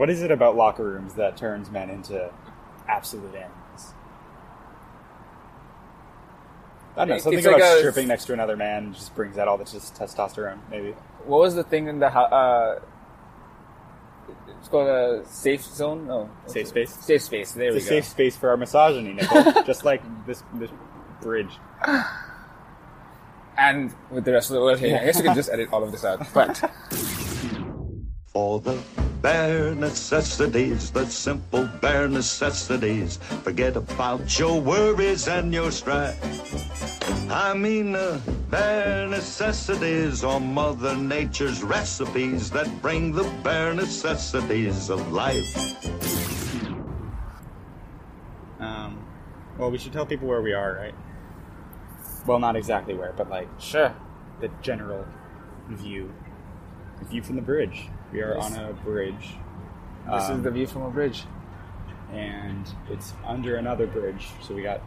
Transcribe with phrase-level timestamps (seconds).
[0.00, 2.30] What is it about locker rooms that turns men into
[2.88, 3.92] absolute animals?
[6.96, 7.14] I don't know.
[7.16, 9.58] It- Something it's about like a- stripping next to another man just brings out all
[9.58, 10.56] the just testosterone.
[10.70, 10.92] Maybe.
[11.26, 12.78] What was the thing in the hou- uh?
[14.58, 16.06] It's called a safe zone.
[16.06, 16.68] No, what's Safe it?
[16.70, 16.94] space?
[17.04, 17.52] Safe space.
[17.52, 17.88] There It's a we go.
[18.00, 19.62] safe space for our misogyny, Nicole.
[19.66, 20.70] just like this this
[21.20, 21.52] bridge.
[23.58, 25.84] And with the rest of the world here, I guess you can just edit all
[25.84, 26.26] of this out.
[26.32, 26.56] But
[28.32, 28.78] For the
[29.22, 33.18] bare necessities, the simple bare necessities.
[33.42, 36.18] Forget about your worries and your strife.
[37.30, 37.92] I mean
[38.50, 45.56] bare necessities are Mother Nature's recipes that bring the bare necessities of life.
[48.58, 49.06] Um,
[49.58, 50.94] well, we should tell people where we are, right?
[52.26, 53.94] Well, not exactly where, but like sure.
[54.40, 55.06] the general
[55.68, 56.12] view.
[56.98, 57.88] The view from the bridge.
[58.12, 58.56] We are Yes.
[58.56, 59.36] on a bridge.
[60.10, 61.26] This is Um, the view from a bridge.
[62.12, 64.32] and it's under another bridge.
[64.40, 64.80] So we got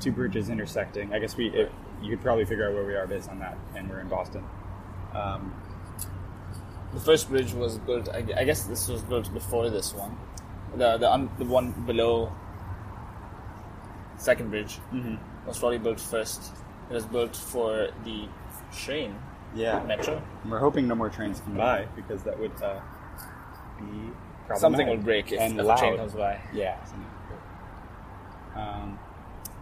[0.00, 1.14] two bridges intersecting.
[1.14, 1.70] I guess we if,
[2.02, 4.44] you could probably figure out where we are based on that, and we're in Boston.
[5.14, 5.54] Um,
[6.92, 8.08] The first bridge was built.
[8.10, 10.16] I, I guess this was built before this one.
[10.76, 12.32] The the un, the one below.
[14.16, 14.78] Second bridge
[15.46, 16.52] was probably built first.
[16.90, 18.28] It was built for the
[18.72, 19.14] train
[19.54, 20.22] yeah, metro.
[20.42, 22.80] And we're hoping no more trains come by because that would uh,
[23.78, 24.12] be.
[24.56, 26.40] Something will break if, and a train comes by.
[26.54, 26.82] Yeah.
[26.84, 28.64] something will break.
[28.64, 28.98] Um,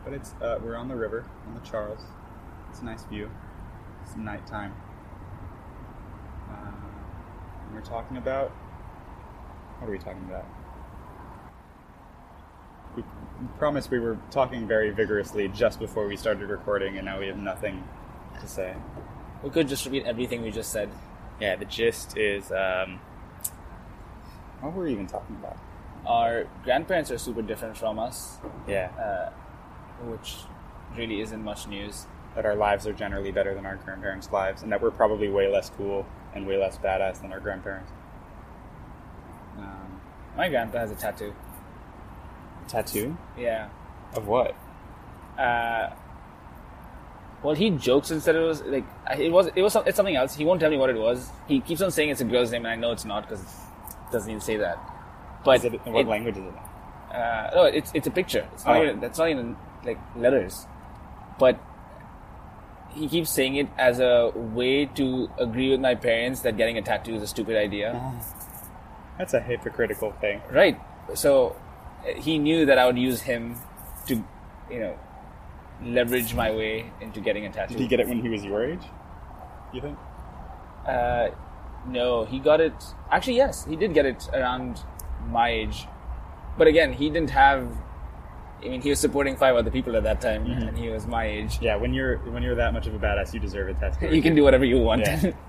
[0.05, 2.01] but it's uh, we're on the river on the Charles.
[2.71, 3.31] It's a nice view.
[4.05, 4.75] It's nighttime.
[6.49, 6.71] Uh,
[7.65, 8.53] and we're talking about
[9.79, 10.47] what are we talking about?
[12.97, 13.05] We
[13.59, 17.37] promised we were talking very vigorously just before we started recording, and now we have
[17.37, 17.85] nothing
[18.41, 18.75] to say.
[19.43, 20.89] We could just repeat everything we just said.
[21.41, 22.99] Yeah, the gist is um,
[24.61, 25.57] what were we even talking about?
[26.07, 29.31] Our grandparents are super different from us, Yeah, uh,
[30.09, 30.37] which
[30.97, 32.07] really isn't much news.
[32.35, 35.49] that our lives are generally better than our grandparents' lives, and that we're probably way
[35.51, 36.05] less cool
[36.35, 37.91] and way less badass than our grandparents.
[39.59, 40.01] Um,
[40.37, 41.33] My grandpa has a tattoo.
[42.69, 43.69] tattoo Yeah.
[44.15, 44.55] of what?
[45.39, 45.91] Uh,
[47.43, 48.85] well, he jokes and said it was like
[49.19, 49.49] it was.
[49.55, 49.77] It was.
[49.87, 50.35] It's something else.
[50.35, 51.31] He won't tell me what it was.
[51.47, 54.13] He keeps on saying it's a girl's name, and I know it's not because it
[54.13, 54.79] doesn't even say that.
[55.45, 56.55] But it, in what it- language is it?
[57.15, 58.47] Uh, no, it's it's a picture.
[58.55, 58.83] It's not Oh.
[58.83, 60.67] even that's not even like letters,
[61.39, 61.59] but
[62.91, 66.83] he keeps saying it as a way to agree with my parents that getting a
[66.83, 67.95] tattoo is a stupid idea.
[69.19, 70.41] That's a hypocritical thing.
[70.51, 70.81] Right.
[71.15, 71.55] So
[72.17, 73.57] he knew that I would use him
[74.07, 74.25] to,
[74.71, 74.99] you know,
[75.85, 77.75] leverage my way into getting a tattoo.
[77.75, 78.83] Did he get it when he was your age?
[79.73, 79.99] You think?
[80.87, 81.29] Uh,
[81.87, 82.73] no, he got it.
[83.11, 84.81] Actually, yes, he did get it around
[85.29, 85.87] my age.
[86.59, 87.69] But again, he didn't have.
[88.65, 90.69] I mean, he was supporting five other people at that time, Mm-hmm.
[90.69, 91.59] and he was my age.
[91.61, 94.15] Yeah, when you're when you're that much of a badass, you deserve a tattoo.
[94.15, 95.03] You can do whatever you want.
[95.03, 95.33] Yeah.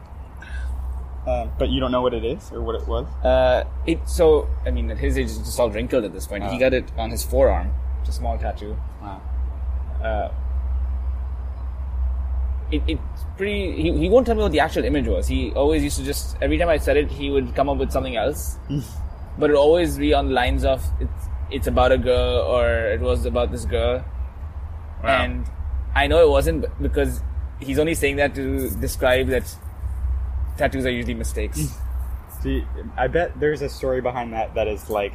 [1.28, 3.06] Uh, but you don't know what it is or what it was.
[3.26, 6.46] uh, it so I mean, at his age, it's just all wrinkled at this point.
[6.46, 6.58] He Ah.
[6.60, 8.78] got it on his forearm, it's a small tattoo.
[9.02, 9.20] Wow.
[10.08, 10.32] Uh,
[12.72, 13.82] it, it's pretty.
[13.82, 15.28] He, he won't tell me what the actual image was.
[15.28, 17.92] He always used to just every time I said it, he would come up with
[17.92, 18.58] something else.
[19.38, 23.02] but it always be on the lines of it's it's about a girl or it
[23.02, 24.04] was about this girl.
[25.04, 25.24] Wow.
[25.24, 25.46] And
[25.96, 27.22] I know it wasn't because
[27.60, 29.56] he's only saying that to describe that
[30.58, 31.80] tattoos are usually mistakes.
[32.42, 32.66] See,
[32.96, 35.14] I bet there's a story behind that that is like,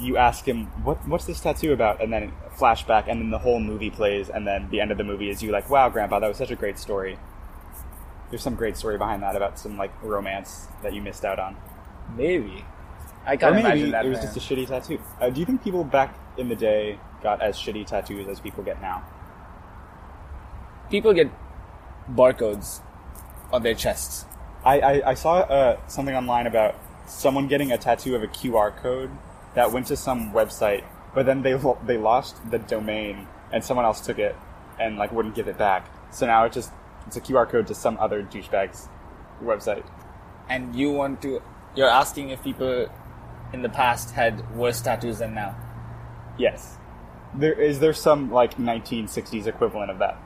[0.00, 3.60] you ask him, "What what's this tattoo about?" and then flashback, and then the whole
[3.60, 6.28] movie plays, and then the end of the movie is you like, "Wow, Grandpa, that
[6.28, 7.18] was such a great story."
[8.30, 11.56] There's some great story behind that about some like romance that you missed out on.
[12.16, 12.64] Maybe.
[13.26, 14.06] I maybe imagine that.
[14.06, 14.32] it was man.
[14.32, 15.00] just a shitty tattoo.
[15.20, 18.64] Uh, do you think people back in the day got as shitty tattoos as people
[18.64, 19.04] get now?
[20.90, 21.30] People get
[22.10, 22.80] barcodes
[23.52, 24.24] on their chests.
[24.64, 28.74] I, I, I saw uh, something online about someone getting a tattoo of a QR
[28.76, 29.10] code
[29.54, 33.84] that went to some website, but then they lo- they lost the domain and someone
[33.84, 34.36] else took it
[34.78, 35.88] and like wouldn't give it back.
[36.12, 36.72] So now it's just
[37.06, 38.88] it's a QR code to some other douchebag's
[39.42, 39.84] website.
[40.48, 41.40] and you want to
[41.74, 42.88] you're asking if people
[43.52, 45.56] in the past had worse tattoos than now
[46.38, 46.78] Yes,
[47.34, 50.16] there is there some like 1960s equivalent of that.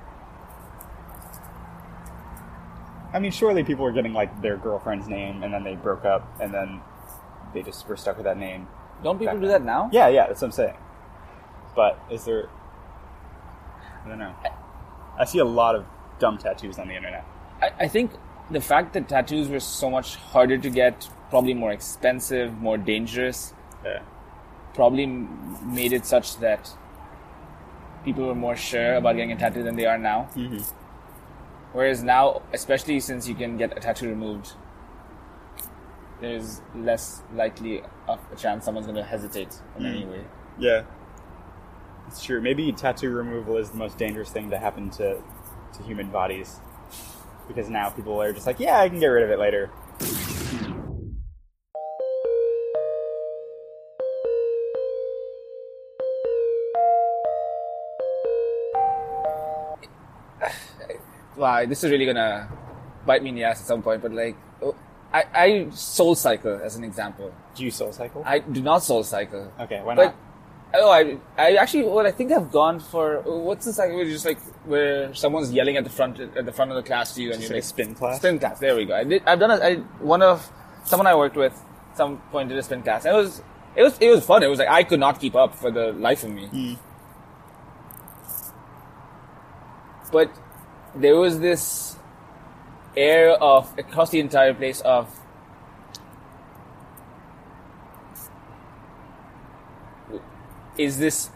[3.12, 6.29] I mean, surely people were getting like their girlfriend's name and then they broke up
[6.41, 6.81] and then
[7.53, 8.67] they just were stuck with that name.
[9.02, 10.75] Don't people do that now Yeah, yeah, that's what I'm saying.
[11.75, 12.49] But is there?
[14.05, 14.35] I don't know.
[15.19, 15.85] I see a lot of
[16.19, 17.25] dumb tattoos on the internet.
[17.61, 18.12] I, I think
[18.50, 23.55] the fact that tattoos were so much harder to get probably more expensive, more dangerous.
[23.85, 24.02] Yeah.
[24.75, 26.70] Probably m- made it such that
[28.05, 30.29] people were more sure about getting a tattoo than they are now.
[30.35, 30.62] Mm-hmm.
[31.73, 34.52] Whereas now, especially since you can get a tattoo removed,
[36.21, 40.13] there's less likely of a chance someone's going to hesitate in any mm.
[40.13, 40.25] way.
[40.59, 40.85] Yeah.
[42.07, 42.41] It's true.
[42.41, 45.23] Maybe tattoo removal is the most dangerous thing to happen to
[45.75, 46.61] to human bodies.
[47.49, 49.71] Because now people are just like, yeah, I can get rid of it later.
[61.37, 62.49] Wow, this is really gonna
[63.05, 64.01] bite me in the ass at some point.
[64.01, 64.37] But like,
[65.15, 67.33] I, I SoulCycle as an example.
[67.55, 68.23] Do you SoulCycle?
[68.27, 69.49] I do not SoulCycle.
[69.61, 70.17] okay, why But not?
[70.75, 74.27] oh, I I actually well I think I've gone for what's the cycle where just
[74.27, 77.31] like where someone's yelling at the front at the front of the class to you
[77.31, 78.17] and Just you're like spin class?
[78.19, 78.59] Spin class.
[78.59, 78.97] There we go.
[78.97, 79.23] I did.
[79.25, 79.63] I've done it.
[79.63, 80.51] I one of
[80.85, 81.55] someone I worked with.
[81.95, 83.05] Some point did a spin class.
[83.05, 83.41] And it was
[83.77, 84.43] it was it was fun.
[84.43, 86.47] It was like I could not keep up for the life of me.
[86.47, 86.75] Hmm.
[90.11, 90.31] But
[90.97, 91.94] there was this
[92.96, 95.20] air of across the entire place of
[100.76, 101.31] is this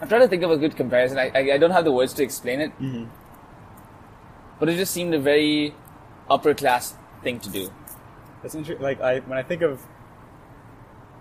[0.00, 1.18] I'm trying to think of a good comparison.
[1.18, 2.70] I, I, I don't have the words to explain it.
[2.80, 3.06] Mm-hmm.
[4.60, 5.74] But it just seemed a very
[6.30, 7.72] upper class thing to do.
[8.42, 8.82] That's interesting.
[8.82, 9.82] Like I, when I think of,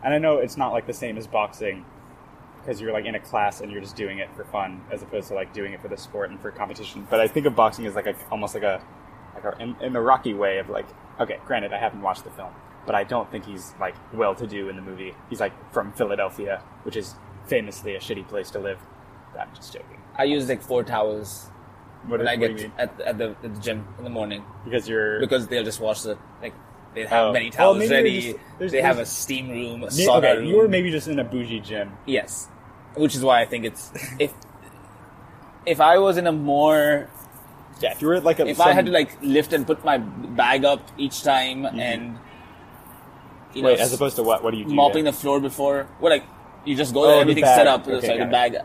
[0.04, 1.86] and I know it's not like the same as boxing,
[2.68, 5.30] because you're like in a class and you're just doing it for fun, as opposed
[5.30, 7.08] to like doing it for the sport and for competition.
[7.10, 8.82] But I think of boxing as like a almost like a,
[9.34, 10.86] like a, in, in the Rocky way of like,
[11.20, 12.52] okay, granted, I haven't watched the film,
[12.86, 15.14] but I don't think he's like well to do in the movie.
[15.30, 17.16] He's like from Philadelphia, which is
[17.48, 18.80] famously a shitty place to live.
[19.40, 20.02] I'm just joking.
[20.18, 21.50] I use like four towels
[22.08, 25.20] What, when I get at, at, the, at the gym in the morning Because you're
[25.20, 26.54] because they'll just wash the like
[26.96, 27.32] they have Oh.
[27.34, 28.22] many towels you're ready.
[28.34, 30.46] just- there's- they have a steam room, a sauna okay, room.
[30.48, 31.96] you're maybe just in a bougie gym.
[32.08, 32.50] yes,
[32.98, 34.34] which is why I think it's if
[35.66, 37.10] if I was in a more
[37.82, 39.98] Yeah, if you were like a if I had to like lift and put my
[39.98, 41.80] bag up each time mm-hmm.
[41.80, 42.20] and
[43.54, 44.44] you know wait, as opposed to what?
[44.44, 44.74] What do you do?
[44.74, 45.88] mopping the floor before.
[46.00, 46.26] Well, like
[46.66, 47.88] you just go Oh, there, everything's set up.
[47.88, 48.58] Okay, the bag.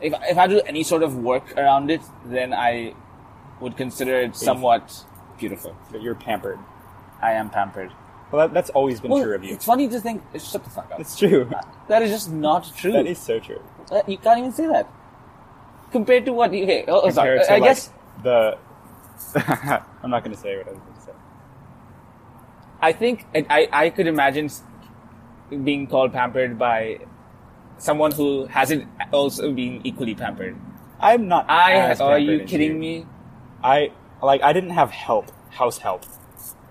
[0.00, 2.94] If if I do any sort of work around it, then I
[3.60, 5.04] would consider it somewhat
[5.38, 5.76] beautiful.
[5.90, 6.58] But you're pampered.
[7.20, 7.92] I am pampered.
[8.32, 9.54] Well, that, that's always been Well, true of you.
[9.54, 10.22] it's funny to think.
[10.32, 10.98] Shut the fuck up.
[10.98, 11.48] It's true.
[11.88, 12.92] That is just not true.
[12.92, 13.60] that is so true.
[13.92, 14.88] Uh, You can't even say that.
[15.92, 16.48] Compared to what.
[16.50, 17.38] Okay, oh, oh, sorry.
[17.38, 17.90] To, I like, guess
[18.22, 18.56] the.
[20.02, 21.12] I'm not going to say what I was going to say.
[22.80, 24.48] I think I, I could imagine
[25.62, 27.00] being called pampered by
[27.76, 30.56] someone who hasn't also been equally pampered.
[30.98, 31.50] I'm not.
[31.50, 33.06] I are you kidding me?
[33.62, 33.92] I
[34.22, 34.42] like.
[34.42, 36.06] I didn't have help, house help,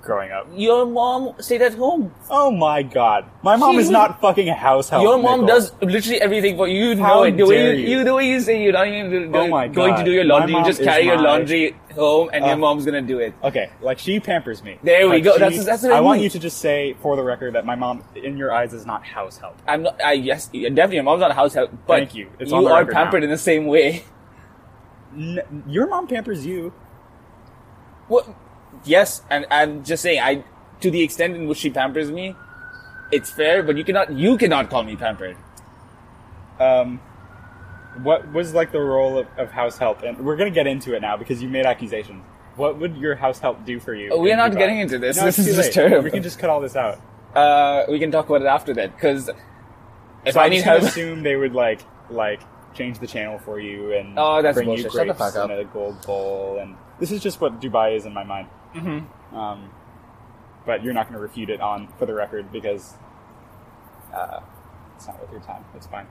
[0.02, 0.48] growing up.
[0.56, 2.14] Your mom stayed at home.
[2.30, 5.04] Oh my god, my mom She is not fucking a house help.
[5.04, 6.90] Your mom does literally everything for you.
[6.90, 7.38] You How know it.
[7.38, 7.98] The way you, you.
[8.00, 10.56] you, the way you say you're not even Oh my going to do your laundry.
[10.56, 13.34] You just carry your laundry home, and your Uh, mom's gonna do it.
[13.44, 14.80] Okay, like she pampers me.
[14.84, 15.34] There we Like, go.
[15.34, 16.24] she- That's- that's what I want mean.
[16.26, 19.04] you to just say for the record that my mom, in your eyes, is not
[19.06, 19.58] house help.
[19.68, 20.02] I'm not.
[20.04, 20.96] I yes, definitely.
[20.96, 22.30] Your mom's not a house help, but Thank you.
[22.40, 23.26] It's you are pampered now.
[23.26, 24.04] in the same way.
[25.16, 26.74] N- your mom pampers you.
[28.08, 28.36] Well,
[28.86, 30.20] yes, and I'm just saying.
[30.22, 30.44] I
[30.82, 32.36] to the extent in which she pampers me,
[33.12, 33.64] it's fair.
[33.64, 34.12] But you cannot.
[34.12, 35.38] You cannot call me pampered.
[36.60, 37.00] Um,
[38.04, 40.04] what was like the role of, of house help?
[40.04, 42.24] And we're gonna get into it now because you made accusations.
[42.56, 44.10] What would your house help do for you?
[44.12, 44.58] Oh, we're not Dubai?
[44.58, 45.18] getting into this.
[45.18, 46.04] No, This is just terrible.
[46.04, 47.00] We can just cut all this out.
[47.34, 49.30] Uh, we can talk about it after that because
[50.26, 52.42] if so I I'm need help, assume they would like like
[52.74, 54.92] change the channel for you and Oh, that's bring you bullshit.
[54.92, 55.50] Shut the grapes fuck up.
[55.50, 56.60] in a gold bowl.
[56.62, 58.48] And this is just what Dubai is in my mind.
[58.76, 59.06] Mhm.
[59.34, 59.70] Um,
[60.66, 62.96] but you're not going to refute it on for the record because
[64.14, 64.40] uh,
[64.96, 65.64] it's not worth your time.
[65.76, 66.08] It's fine.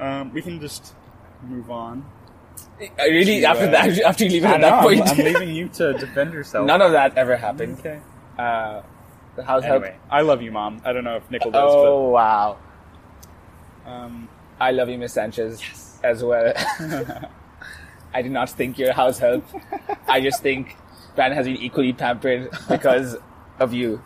[0.00, 0.94] Um, we can just
[1.42, 2.04] move on.
[2.98, 4.82] I really to, after uh, that, after you leave it I at know, that I'm,
[4.84, 6.66] point, I'm leaving you to defend yourself.
[6.66, 7.78] none of that ever happened.
[7.80, 8.00] Okay.
[8.38, 8.82] Uh,
[9.36, 10.80] the house Anyway, I love you, mom.
[10.84, 12.58] I don't know if Nikhil does, Oh wow,
[13.84, 14.28] um,
[14.60, 16.52] I love you, Miss Sanchez, as well.
[18.14, 19.44] I do not think you're a house help.
[20.08, 20.76] I just think
[21.14, 23.16] Brandon has been equally pampered because
[23.58, 24.02] of you.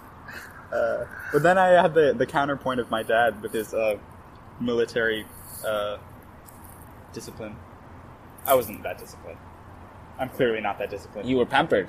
[0.72, 3.96] Uh, but then I had the, the counterpoint of my dad with his uh,
[4.60, 5.24] military
[5.66, 5.96] uh,
[7.12, 7.56] discipline.
[8.46, 9.38] I wasn't that disciplined.
[10.18, 11.28] I'm clearly not that disciplined.
[11.28, 11.88] You were pampered.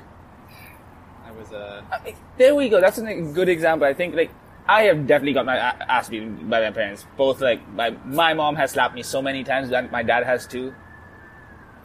[1.25, 2.79] I was uh, I mean, there we go.
[2.81, 3.87] That's a good example.
[3.87, 4.31] I think like
[4.67, 7.05] I have definitely got my ass beaten by my parents.
[7.17, 10.47] Both like my my mom has slapped me so many times, and my dad has
[10.47, 10.73] too.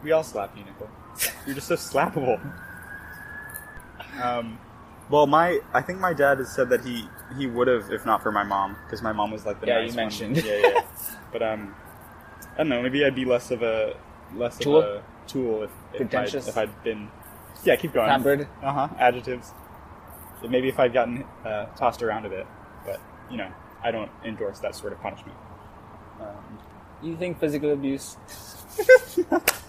[0.03, 0.91] we all slap you, Nikhil.
[1.47, 2.41] You're just so slappable.
[4.23, 4.59] Um,
[5.11, 8.23] Well, my I think my dad has said that he he would have if not
[8.23, 10.05] for my mom because my mom was like the Yeah, nice you one.
[10.05, 10.37] mentioned.
[10.39, 10.81] Yeah, yeah.
[11.33, 11.75] but um,
[12.55, 12.83] I don't know.
[12.83, 13.97] Maybe I'd be less of a
[14.35, 14.79] less Tool?
[14.79, 17.09] of a tool if if I'd, if I'd been.
[17.65, 18.09] Yeah, keep going.
[18.09, 18.49] Pampered?
[18.63, 18.89] Uh huh.
[18.99, 19.53] Adjectives.
[20.49, 22.47] Maybe if I'd gotten uh, tossed around a bit,
[22.85, 23.51] but you know,
[23.83, 25.37] I don't endorse that sort of punishment.
[26.21, 26.59] Um,
[27.03, 28.17] You think physical abuse?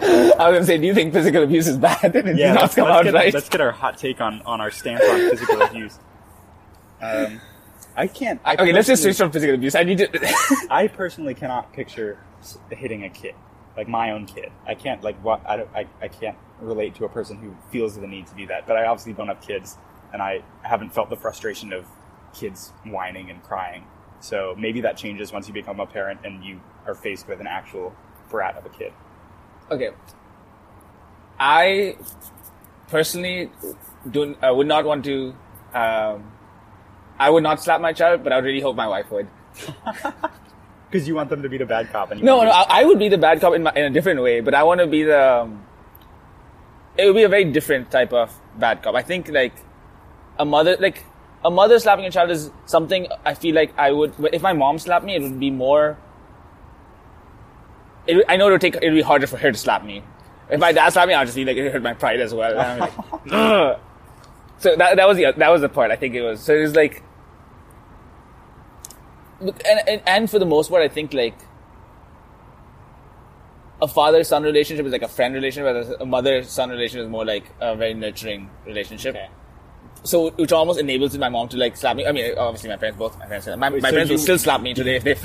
[0.00, 2.12] I was gonna say, do you think physical abuse is bad?
[2.36, 3.34] Yeah, not let's, come let's out get, right.
[3.34, 5.98] let's get our hot take on, on our stance on physical abuse.
[7.00, 7.40] Um,
[7.96, 8.40] I can't.
[8.44, 9.74] I okay, let's just switch from physical abuse.
[9.74, 10.34] I need to.
[10.70, 12.18] I personally cannot picture
[12.70, 13.34] hitting a kid,
[13.76, 14.50] like my own kid.
[14.66, 15.70] I can't like what I don't.
[15.74, 18.66] I, I can't relate to a person who feels the need to do that.
[18.66, 19.76] But I obviously don't have kids,
[20.12, 21.86] and I haven't felt the frustration of
[22.32, 23.84] kids whining and crying.
[24.20, 27.46] So maybe that changes once you become a parent and you are faced with an
[27.46, 27.94] actual
[28.30, 28.92] brat of a kid.
[29.72, 29.90] Okay.
[31.38, 31.96] I
[32.88, 33.50] personally
[34.10, 34.36] do.
[34.40, 35.34] I would not want to.
[35.74, 36.32] Um,
[37.18, 39.28] I would not slap my child, but I would really hope my wife would.
[40.92, 42.98] Because you want them to be the bad cop, and No, no, I, I would
[42.98, 45.04] be the bad cop in, my, in a different way, but I want to be
[45.04, 45.40] the.
[45.40, 45.64] Um,
[46.98, 48.94] it would be a very different type of bad cop.
[48.94, 49.54] I think like
[50.38, 51.02] a mother, like
[51.42, 54.12] a mother slapping a child is something I feel like I would.
[54.34, 55.96] If my mom slapped me, it would be more.
[58.06, 58.76] It, I know it would take.
[58.76, 60.02] It would be harder for her to slap me.
[60.50, 62.54] If my dad slapped me, I'd just be like it hurt my pride as well.
[62.54, 62.92] Like,
[64.58, 65.90] so that that was the that was the part.
[65.90, 66.40] I think it was.
[66.40, 67.02] So it was like.
[69.40, 71.34] And, and and for the most part, I think like
[73.80, 77.10] a father son relationship is like a friend relationship, whereas a mother son relationship is
[77.10, 79.16] more like a very nurturing relationship.
[79.16, 79.28] Okay.
[80.04, 82.06] So, which almost enables my mom to like slap me.
[82.06, 83.18] I mean, obviously, my parents both.
[83.18, 85.16] My parents, my, my so parents will still slap me today if they.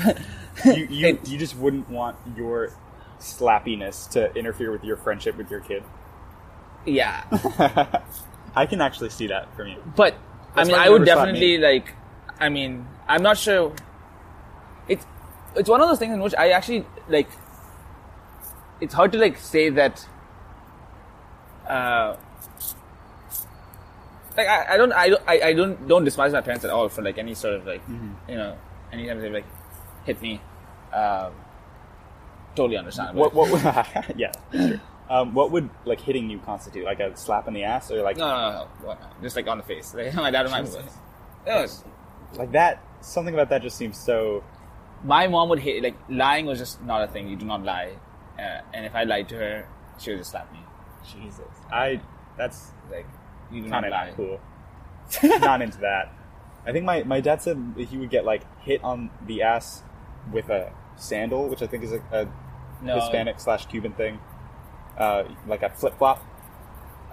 [0.76, 2.72] you you, you just wouldn't want your
[3.18, 5.82] slappiness to interfere with your friendship with your kid.
[6.86, 7.24] yeah,
[8.54, 9.82] I can actually see that from you.
[9.96, 10.14] but
[10.54, 11.94] I mean, I would definitely like.
[12.38, 13.74] I mean, I'm not sure.
[14.88, 15.04] It's
[15.56, 17.28] it's one of those things in which I actually like.
[18.80, 20.06] It's hard to like say that.
[21.66, 22.16] Uh,
[24.38, 26.88] like I, I don't I don't I, I don't don't despise my parents at all
[26.88, 28.30] for like any sort of like Mm-hmm.
[28.30, 28.56] you know
[28.92, 29.44] anytime they like
[30.04, 30.40] hit me,
[30.94, 31.32] um,
[32.56, 33.20] totally understandable.
[33.22, 34.80] What what would, yeah, sure.
[35.10, 36.84] Um, what would like hitting you constitute?
[36.84, 38.68] Like a slap in the ass, or like No, no, no, no.
[38.86, 39.22] What?
[39.22, 39.94] Just like on the face.
[39.96, 40.62] Like, my dad and my
[42.36, 42.82] like that?
[43.00, 44.44] Something about that just seems so.
[45.04, 47.28] my mom would hate like lying was just not a thing.
[47.28, 47.92] You do not lie,
[48.38, 49.68] uh, and if I lied to her,
[49.98, 50.60] she would just slap me.
[51.04, 51.40] Jesus,
[51.72, 52.00] I
[52.36, 53.17] that's Like you do not
[53.50, 54.40] kind of not cool.
[55.22, 56.12] not into that.
[56.66, 59.82] I think my, my dad said he would get like hit on the ass
[60.30, 62.28] with a sandal, which I think is a, a
[62.84, 62.96] No.
[62.96, 64.18] Hispanic slash Cuban thing,
[64.98, 66.22] uh, like a flip flop.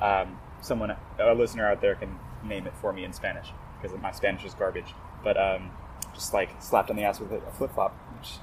[0.02, 3.48] Um, someone, a listener out there, can name it for me in Spanish
[3.82, 4.94] because my Spanish is garbage.
[5.24, 5.72] But um,
[6.14, 8.34] just like slapped on the ass with a flip flop, which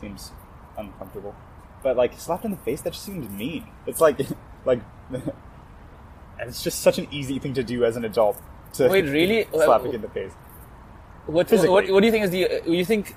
[0.00, 0.32] seems
[0.78, 1.34] uncomfortable.
[1.82, 3.68] But like slapped in the face, that just seems mean.
[3.86, 4.18] It's like
[4.64, 4.80] like.
[6.38, 8.40] And it's just such an easy thing to do as an adult
[8.74, 9.44] to Wait, really?
[9.52, 10.32] slap Well, kid in the face.
[11.26, 12.48] What, what, what do you think is the?
[12.48, 13.14] Uh, you think?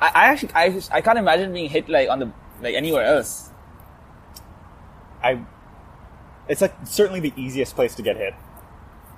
[0.00, 3.50] I, I actually I, I can't imagine being hit like on the like anywhere else.
[5.22, 5.40] I.
[6.48, 8.34] It's like certainly the easiest place to get hit.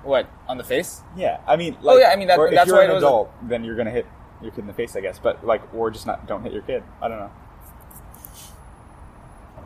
[0.03, 1.01] What on the face?
[1.17, 1.77] Yeah, I mean.
[1.83, 3.33] Oh, like, yeah, I mean, that- or if you're why an it was a- adult,
[3.49, 4.07] then you're gonna hit
[4.43, 5.19] your kid in the face, I guess.
[5.19, 6.83] But like, or just not don't hit your kid.
[7.01, 7.31] I don't know.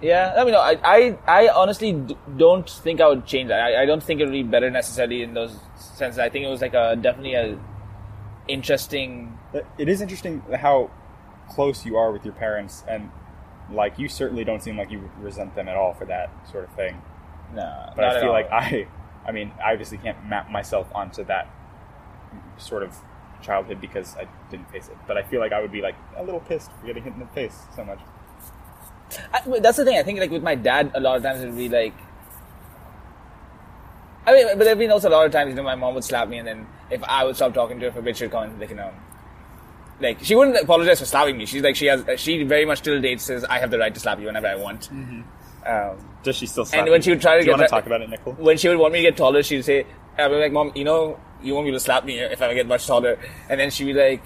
[0.01, 1.93] Yeah, I mean, no, I, I, I honestly
[2.37, 3.61] don't think I would change that.
[3.61, 6.19] I, I don't think it would be better necessarily in those senses.
[6.19, 7.59] I think it was like a definitely a
[8.47, 9.39] interesting.
[9.79, 10.91] It is interesting how
[11.49, 13.11] close you are with your parents, and
[13.73, 16.75] like you certainly don't seem like you resent them at all for that sort of
[16.75, 17.03] thing.
[17.55, 18.87] No, But I feel like I,
[19.27, 21.49] I mean, I obviously can't map myself onto that
[22.57, 22.95] sort of
[23.43, 24.97] childhood because I didn't face it.
[25.07, 27.21] But I feel like I would be like a little pissed for getting hit in
[27.21, 28.01] the face so much.
[29.33, 29.99] I, that's the thing.
[29.99, 31.95] I think like with my dad, a lot of times it would be like.
[34.27, 36.29] I mean, but been also a lot of times, you know, my mom would slap
[36.29, 38.43] me, and then if I would stop talking to her for a bit, she'd come
[38.43, 38.93] and like, you know,
[40.01, 41.47] like she wouldn't apologize for slapping me.
[41.47, 43.99] She's like, she has, she very much still dates says I have the right to
[44.01, 44.91] slap you whenever I want.
[44.91, 46.65] Um, Does she still?
[46.67, 47.03] Slap And when you?
[47.03, 48.35] she would try to Do you get want to talk about it, Nicole?
[48.35, 49.87] when she would want me to get taller, she'd say,
[50.19, 52.67] I'd be like, Mom, you know, you want me to slap me if I get
[52.67, 53.19] much taller.
[53.49, 54.23] And then she'd be like,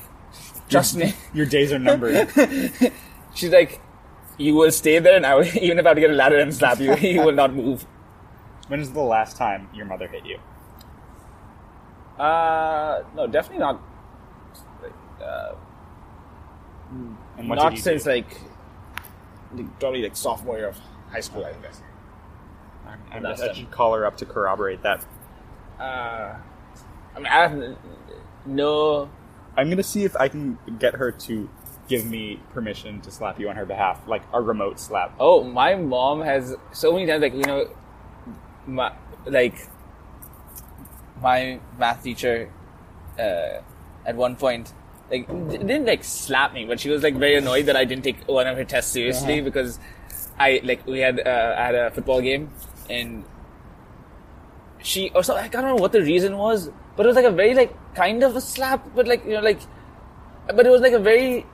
[0.68, 1.12] Trust me.
[1.34, 2.30] Your days are numbered.
[3.34, 3.80] She's like,
[4.38, 6.38] You will stay there, and I will, even if I have to get a ladder
[6.38, 7.86] and slap you, you will not move.
[8.68, 10.38] when is the last time your mother hit you?
[12.18, 13.80] Uh, no, definitely not.
[15.22, 15.54] Uh,
[17.38, 18.40] not since like,
[19.54, 20.78] like, probably like sophomore year of
[21.10, 21.80] high school, I guess.
[23.10, 25.04] I'm, last I should call her up to corroborate that.
[25.78, 26.34] Uh,
[27.14, 27.76] I mean, I have
[28.46, 29.10] no.
[29.56, 31.48] I'm gonna see if I can get her to
[31.92, 35.10] give me permission to slap you on her behalf, like a remote slap.
[35.28, 37.60] Oh, my mom has so many times, like you know,
[38.66, 38.88] my
[39.38, 39.56] like
[41.22, 42.50] my math teacher
[43.18, 43.60] uh,
[44.10, 44.72] at one point
[45.10, 48.20] like didn't like slap me, but she was like very annoyed that I didn't take
[48.26, 49.44] one of her tests seriously Uh-huh.
[49.50, 49.78] because
[50.38, 52.50] I like we had uh, I had a football game
[52.88, 53.24] and
[54.90, 57.36] she or so I can't remember what the reason was, but it was like a
[57.42, 59.60] very like kind of a slap, but like you know like,
[60.56, 61.46] but it was like a very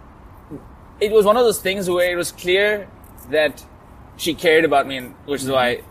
[1.00, 2.88] it was one of those things where it was clear
[3.30, 3.64] that
[4.16, 5.82] she cared about me, and which is why.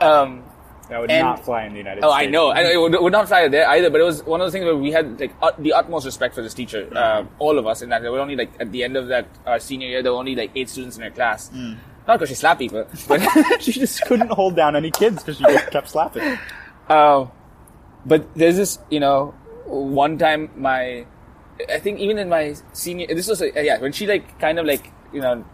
[0.00, 0.42] Um,
[0.88, 2.28] That would And- not fly in the United oh, States.
[2.28, 2.50] I know.
[2.50, 4.52] I know it would, would not fly there either, but it was one of those
[4.52, 6.88] things where we had like ut- the utmost respect for this teacher.
[6.94, 8.02] Uh, all of us in that.
[8.02, 10.34] There were only like at the end of that our senior year, there were only
[10.34, 11.50] like eight students in her class.
[11.52, 13.20] Not because she slapped people, but
[13.62, 16.38] she just couldn't hold down any kids because she just kept slapping.
[16.88, 17.26] Uh,
[18.04, 19.32] but there's this, you know,
[19.64, 21.06] one time my,
[21.68, 24.66] I think even in my senior, this was, uh, yeah, when she like kind of
[24.66, 25.44] like, you know,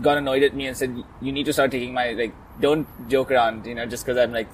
[0.00, 3.30] got annoyed at me and said, you need to start taking my, like, don't joke
[3.30, 4.48] around, you know, just because I'm like,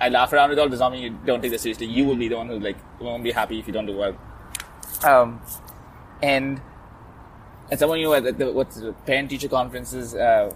[0.00, 1.86] I laugh around with all not mean you don't take this seriously.
[1.86, 4.16] You will be the one who like won't be happy if you don't do well.
[5.04, 5.40] Um,
[6.20, 6.60] and
[7.70, 10.52] and someone you know at the what's the parent teacher conferences, uh,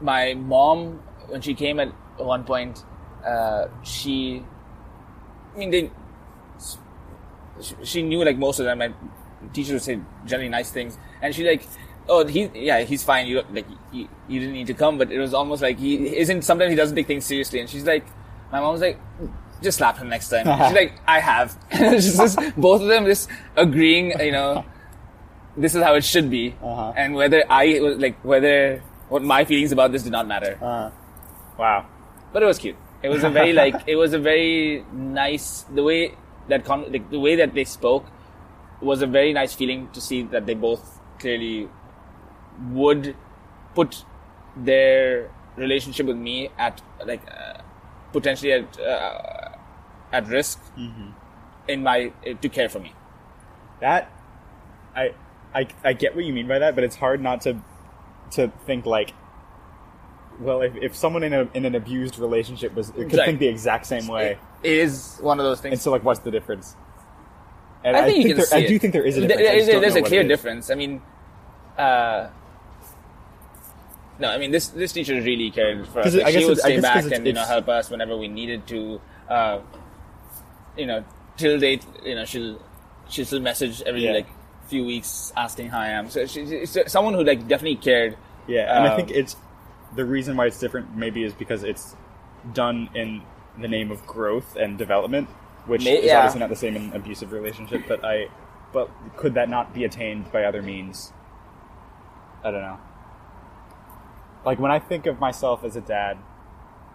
[0.00, 2.84] my mom when she came at one point,
[3.24, 4.42] uh, she,
[5.54, 5.90] I mean, they,
[7.62, 8.78] she, she knew like most of them.
[8.78, 8.92] My
[9.52, 11.66] teachers would say generally nice things, and she like,
[12.08, 13.26] oh, he, yeah, he's fine.
[13.26, 16.16] You don't, like, you, you didn't need to come, but it was almost like he
[16.16, 16.42] isn't.
[16.42, 18.04] Sometimes he doesn't take things seriously, and she's like,
[18.52, 18.98] my mom's like.
[19.62, 20.46] Just slap him next time.
[20.46, 21.54] She's like, I have.
[21.70, 24.64] It's just both of them just agreeing, you know,
[25.54, 26.94] this is how it should be, Uh-huh.
[26.96, 30.56] and whether I was like whether what my feelings about this did not matter.
[30.62, 30.90] Uh,
[31.58, 31.84] wow.
[32.32, 32.76] But it was cute.
[33.02, 36.14] It was a very like it was a very nice the way
[36.50, 38.06] that con- like, the way that they spoke
[38.80, 41.68] was a very nice feeling to see that they both clearly
[42.70, 43.16] would
[43.74, 44.04] put
[44.56, 47.60] their relationship with me at like uh,
[48.12, 49.56] potentially at uh,
[50.12, 50.60] at risk
[51.68, 52.94] in my to care for me.
[53.80, 54.10] That
[54.94, 55.14] I,
[55.54, 57.56] I I get what you mean by that, but it's hard not to
[58.32, 59.12] to think like
[60.40, 63.86] well if, if someone in a in an abused relationship was could think the exact
[63.86, 64.38] same way.
[64.62, 65.72] It is one of those things.
[65.74, 66.76] And so like what's the difference?
[67.82, 69.48] And I think you can there, I do think there is a difference.
[69.48, 70.70] I just don't there's a clear difference.
[70.70, 71.00] I mean,
[71.78, 72.28] uh,
[74.18, 76.14] no, I mean this this teacher really cared for us.
[76.14, 78.66] Like, I she would stay back it's- and you know help us whenever we needed
[78.68, 79.00] to.
[79.28, 79.60] Uh,
[80.76, 81.04] you know,
[81.36, 82.60] till date, you know she'll
[83.08, 84.12] she'll still message every Yeah.
[84.12, 84.26] like
[84.68, 86.10] few weeks asking how I am.
[86.10, 88.16] So she, she's someone who like definitely cared.
[88.46, 89.36] Yeah, and I Um, think it's
[89.96, 91.96] the reason why it's different maybe is because it's
[92.52, 93.22] done in
[93.58, 95.28] the name of growth and development,
[95.66, 96.18] which May- is yeah.
[96.18, 97.84] obviously not the same in an abusive relationship.
[97.88, 98.28] But I,
[98.72, 101.12] but could that not be attained by other means?
[102.42, 102.78] I don't know.
[104.44, 106.16] Like when I think of myself as a dad,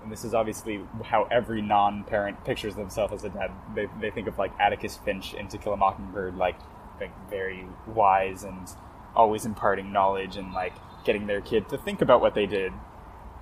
[0.01, 3.51] and this is obviously how every non-parent pictures themselves as a dad.
[3.73, 6.57] They, they think of like Atticus Finch in To Kill a Mockingbird, like,
[6.99, 8.67] like very wise and
[9.15, 10.73] always imparting knowledge and like
[11.05, 12.71] getting their kid to think about what they did.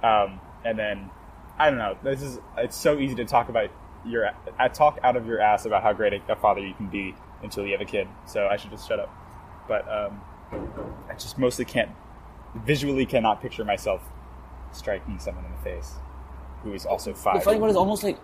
[0.01, 1.09] Um, and then
[1.57, 1.97] I don't know.
[2.03, 3.69] This is it's so easy to talk about
[4.05, 7.15] your I talk out of your ass about how great a, father you can be
[7.41, 8.07] until you have a kid.
[8.25, 9.13] So I should just shut up.
[9.67, 10.21] But um,
[11.09, 11.91] I just mostly can't
[12.55, 14.01] visually cannot picture myself
[14.71, 15.93] striking someone in the face
[16.63, 17.43] who is also The five.
[17.43, 18.17] funny part is almost like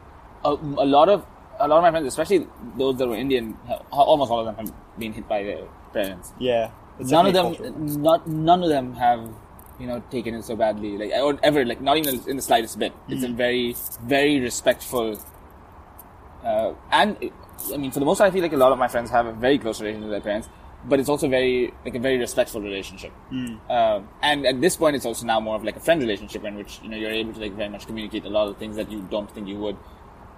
[0.43, 1.25] a, a lot of
[1.59, 3.57] a lot of my friends, especially those that were Indian,
[3.91, 6.33] almost all of them have been hit by their parents.
[6.39, 7.71] yeah, none of them, cultural.
[7.77, 9.29] not none of them have,
[9.79, 10.97] you know, taken it so badly.
[10.97, 12.93] Like or ever, like not even in the slightest bit.
[13.07, 15.19] It's a very, very respectful.
[16.43, 17.17] Uh, and
[17.73, 19.25] I mean, for the most part, I feel like a lot of my friends have
[19.25, 20.49] a very close relationship with their parents,
[20.85, 23.11] but it's also very like a very respectful relationship.
[23.69, 26.55] Um, and at this point, it's also now more of like a friend relationship in
[26.55, 28.91] which you know you're able to like very much communicate a lot of things that
[28.91, 29.77] you don't think you would.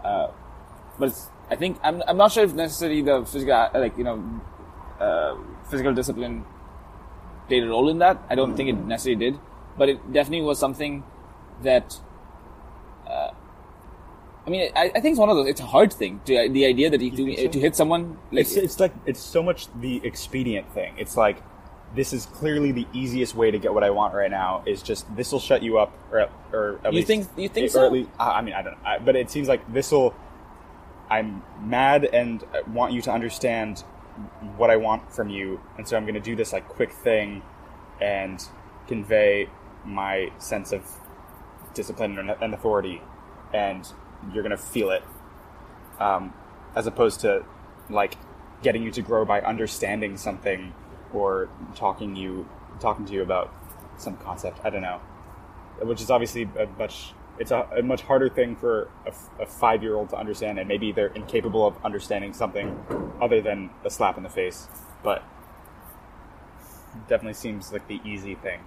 [0.04, 0.28] Uh,
[1.00, 1.14] but
[1.50, 4.42] I think I'm I'm not sure if necessarily the physical uh, like you know
[5.00, 5.36] uh,
[5.70, 6.46] physical discipline
[7.48, 8.22] played a role in that.
[8.30, 9.40] I don't think it necessarily did,
[9.78, 11.04] but it definitely was something
[11.64, 12.00] that.
[13.08, 13.32] Uh,
[14.46, 15.48] I mean, I, I think it's one of those.
[15.48, 17.48] It's a hard thing to the idea that you, to, so?
[17.50, 20.96] to hit someone like It's, it's like it's so much the expedient thing.
[20.98, 21.44] It's like
[21.94, 24.64] this is clearly the easiest way to get what I want right now.
[24.66, 27.68] Is just this will shut you up, or or at You least think- you think
[27.68, 27.90] or so?
[27.90, 28.78] Least, I I mean, I don't.
[28.84, 30.16] I, but it seems like this will.
[31.10, 32.42] I'm mad and
[32.74, 33.84] want you to understand
[34.58, 37.42] what I want from you, and so I'm going to do this like quick thing,
[38.00, 38.44] and
[38.88, 39.50] convey
[39.86, 40.84] my sense of
[41.74, 43.02] discipline and, authority.
[43.54, 43.88] and
[44.34, 45.04] you're gonna feel it,
[46.00, 46.34] um,
[46.76, 47.44] as opposed to
[47.90, 48.16] like
[48.62, 50.74] getting you to grow by understanding something
[51.14, 52.48] or talking you
[52.80, 53.54] talking to you about
[53.98, 54.60] some concept.
[54.64, 55.02] I don't know,
[55.82, 58.90] which is obviously a much it's a, a much harder thing for
[59.40, 62.78] a five year old to understand, and maybe they're incapable of understanding something
[63.22, 64.68] other than a slap in the face.
[65.04, 65.24] But
[67.08, 68.60] definitely seems like the easy thing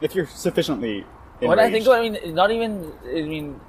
[0.00, 1.04] if you're sufficiently.
[1.40, 1.86] What I think.
[1.88, 2.92] I mean, not even.
[3.06, 3.60] I mean,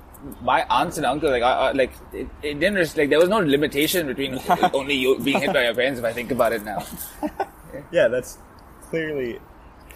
[0.42, 3.30] my aunts and uncles, like, uh, uh, like it, it didn't res- like there was
[3.30, 4.40] no limitation between
[4.74, 6.00] only you being hit by your parents.
[6.00, 6.86] If I think about it now,
[7.92, 8.38] Yeah, that's
[8.82, 9.40] clearly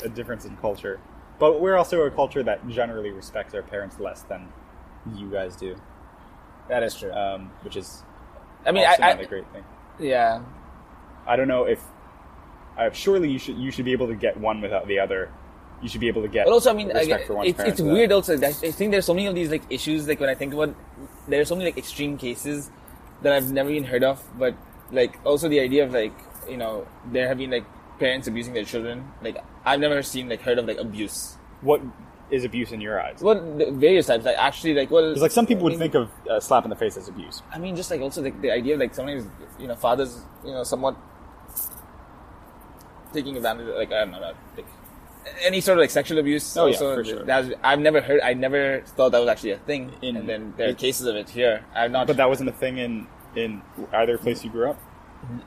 [0.03, 0.99] a difference in culture.
[1.39, 4.47] But we're also a culture that generally respects our parents less than
[5.15, 5.75] you guys do,
[6.69, 7.11] that is true.
[7.11, 8.03] um, which is
[8.65, 9.63] I mean, also I, not a I great thing.
[9.99, 10.41] yeah,
[11.27, 11.79] I don't know if
[12.77, 15.31] uh, surely you should you should be able to get one without the other.
[15.81, 17.57] You should be able to get But also, I mean, I, respect for one's it's,
[17.57, 18.11] parents it's without- weird.
[18.13, 20.07] Also, I I think there's so many of these like issues.
[20.07, 20.73] Like when I think about,
[21.27, 22.71] there are so many like extreme cases
[23.21, 24.23] that I've never even heard of.
[24.39, 24.55] But
[24.91, 26.13] like also the idea of like
[26.49, 27.65] you know there have been like
[27.99, 29.11] parents abusing their children.
[29.21, 31.37] Like I've never seen like heard of like abuse.
[31.61, 31.81] What
[32.31, 33.21] is abuse in your eyes?
[33.21, 34.25] Well, the various types.
[34.25, 36.63] Like actually, like well, Because like some people I would mean- think of uh, slap
[36.63, 37.41] in the face as abuse.
[37.51, 39.27] I mean, just like also like the idea of like sometimes
[39.59, 40.95] you know fathers you know somewhat
[43.13, 44.19] taking advantage of like I don't know
[44.57, 44.65] like
[45.43, 46.55] any sort of like sexual abuse.
[46.57, 47.23] Oh, yeah, for sure.
[47.25, 48.21] That's, I've never heard.
[48.21, 49.91] I never thought that was actually a thing.
[50.01, 51.65] In- and then there are it- cases of it here.
[51.75, 52.07] I've not.
[52.07, 54.79] But that wasn't a thing in in either place you grew up.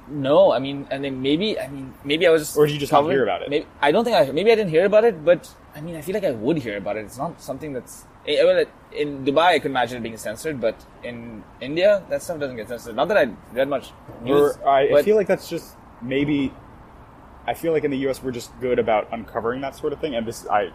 [0.08, 2.56] No, I mean, and then maybe I mean maybe I was.
[2.56, 3.50] Or did you just not covered- hear about it?
[3.50, 6.00] Maybe I don't think I maybe I didn't hear about it, but I mean I
[6.00, 7.04] feel like I would hear about it.
[7.04, 8.04] It's not something that's.
[8.26, 12.38] eh, Well, in Dubai, I could imagine it being censored, but in India, that stuff
[12.40, 12.96] doesn't get censored.
[12.96, 16.52] Not that I read much news, Or I, I feel like that's just maybe.
[17.46, 18.22] I feel like in the U.S.
[18.22, 20.70] we're just good about uncovering that sort of thing, and this I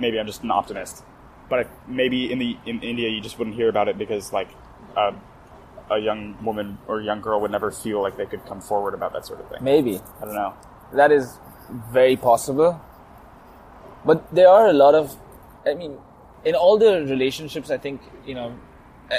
[0.00, 1.04] maybe I'm just an optimist,
[1.50, 4.48] but I, maybe in the in India you just wouldn't hear about it because like
[4.96, 5.12] uh,
[5.90, 9.12] a young woman or young girl would never feel like they could come forward about
[9.12, 9.62] that sort of thing.
[9.62, 10.54] maybe I don't know.
[10.94, 11.38] that is
[11.92, 12.80] very possible.
[14.04, 15.16] But there are a lot of,
[15.66, 15.96] I mean,
[16.44, 18.54] in all the relationships, I think you know,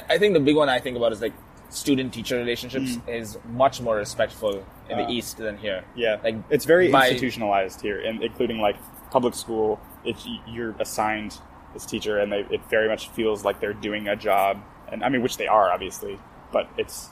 [0.09, 1.33] I, think the big one I think about is like
[1.69, 4.51] student-teacher relationships is much more respectful
[4.89, 5.03] in Mm.
[5.03, 5.83] Uh, the East than here.
[5.95, 8.77] Yeah, like it's very by- institutionalized here, and including like
[9.09, 9.79] public school.
[10.03, 11.39] It's you're assigned
[11.73, 15.09] this teacher, and they, it very much feels like they're doing a job, and I
[15.09, 16.19] mean, which they are obviously,
[16.51, 17.09] but it's.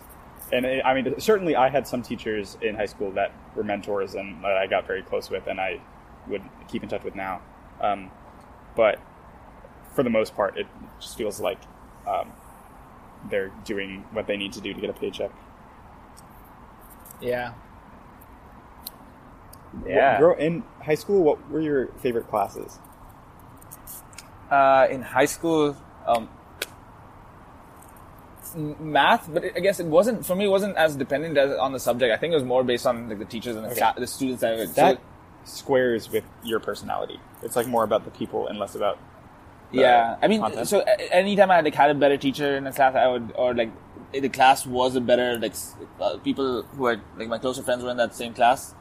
[0.52, 4.14] And it, I mean, certainly, I had some teachers in high school that were mentors
[4.16, 5.80] and that I got very close with, and I
[6.28, 7.42] would keep in touch with now.
[7.82, 8.12] Um,
[8.76, 9.00] but
[9.96, 10.68] for the most part, it
[11.00, 11.60] just feels like
[12.08, 12.32] um,
[13.30, 15.32] they're doing what they need to do to get a paycheck.
[19.88, 20.14] Yeah.
[20.14, 22.80] What- grow- in high school, what were your favorite classes?
[24.52, 26.30] Uh, in high school, um, m-
[28.56, 30.46] math, but I guess it wasn't for me.
[30.46, 32.14] It wasn't as dependent as on the subject.
[32.14, 33.80] I think it was more based on like the teachers and the, Okay.
[33.80, 34.54] cla- the students that.
[34.54, 35.02] I would- that so-
[35.46, 37.20] squares with your personality.
[37.42, 38.98] It's like more about the people and less about.
[39.72, 40.68] the yeah, I mean, content.
[40.68, 40.80] so
[41.12, 43.72] anytime I like had a better teacher in a class, I would or like
[44.14, 45.54] the class was a better like
[46.00, 48.74] uh, people who are like my closer friends were in that same class.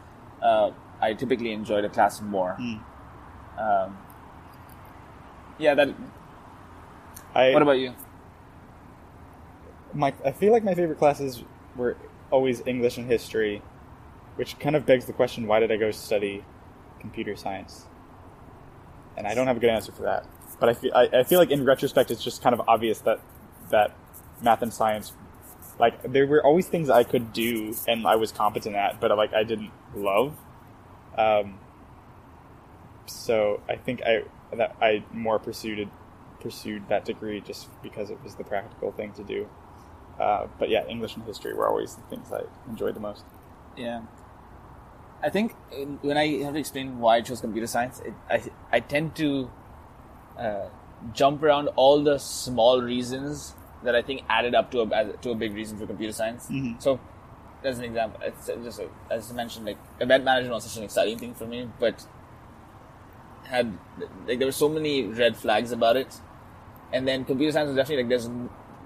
[0.43, 2.53] Uh, I typically enjoyed a class more.
[2.61, 2.77] Hmm.
[3.59, 3.99] Um,
[5.59, 5.89] yeah, that.
[7.35, 7.95] I, What about you?
[9.95, 10.15] My?
[10.25, 11.43] I feel like my favorite classes
[11.77, 11.97] were
[12.31, 13.63] always English and history,
[14.37, 16.45] which kind of begs the question: Why did I go study
[17.01, 17.87] computer science?
[19.17, 20.27] And I don't have a good answer for that.
[20.59, 23.21] But I feel I, I feel like in retrospect, it's just kind of obvious that
[23.71, 23.97] that
[24.41, 25.13] math and science,
[25.79, 29.33] like there were always things I could do and I was competent at, but like
[29.33, 30.37] I didn't love.
[31.17, 31.59] Um,
[33.07, 34.25] so I think I
[34.57, 35.89] that I more pursued
[36.41, 39.49] pursued that degree just because it was the practical thing to do.
[40.19, 43.25] Uh, but yeah, English and history were always the things I enjoyed the most.
[43.77, 44.03] Yeah.
[45.23, 45.55] I think
[46.03, 49.51] when I have to explain why I chose computer science, it, I I tend to
[50.39, 50.67] uh,
[51.13, 55.31] jump around all the small reasons that I think added up to a as- to
[55.31, 56.49] a big reason for computer science.
[56.51, 56.83] Mhm.
[56.83, 56.99] So,
[57.63, 60.85] as an example, it's just uh, as I mentioned, like event management was such an
[60.85, 62.05] exciting thing for me, but
[63.45, 63.79] had
[64.27, 66.21] like there were so many red flags about it,
[66.93, 68.29] and then computer science was definitely like there's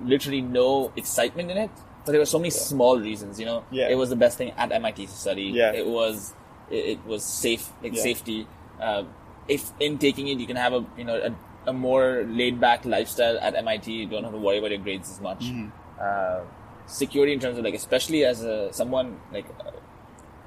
[0.05, 1.71] literally no excitement in it,
[2.05, 3.39] but there were so many small reasons.
[3.41, 3.89] You know, Yeah.
[3.89, 5.45] it was the best thing at MIT to study.
[5.55, 5.73] Yeah.
[5.73, 6.35] it was
[6.71, 8.03] it, it was safe, like Yeah.
[8.03, 8.47] safety.
[8.81, 9.05] Uh,
[9.49, 12.85] if in taking it, you can have a you know a, a more laid back
[12.85, 13.91] lifestyle at MIT.
[13.93, 15.41] You don't have to worry about your grades as much.
[15.47, 15.69] Mm-hmm.
[16.01, 16.41] Uh,
[16.87, 19.71] security in terms of like, especially as a someone like uh,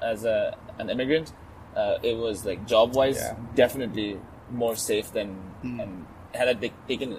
[0.04, 1.32] as a an immigrant,
[1.76, 3.36] uh, it was like job wise Yeah.
[3.54, 4.18] definitely
[4.50, 5.28] more safe than
[5.64, 5.82] Mm.
[5.82, 7.18] and had I taken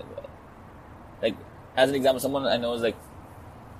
[1.76, 2.98] as an example, someone I know is like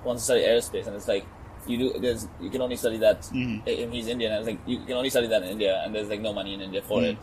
[0.04, 1.26] wants to study aerospace, and it's like
[1.66, 3.22] you do there's you can only study that.
[3.22, 3.68] Mm-hmm.
[3.68, 6.08] And he's Indian, and it's like you can only study that in India, and there's
[6.08, 7.12] like no money in India for Mm.
[7.12, 7.18] it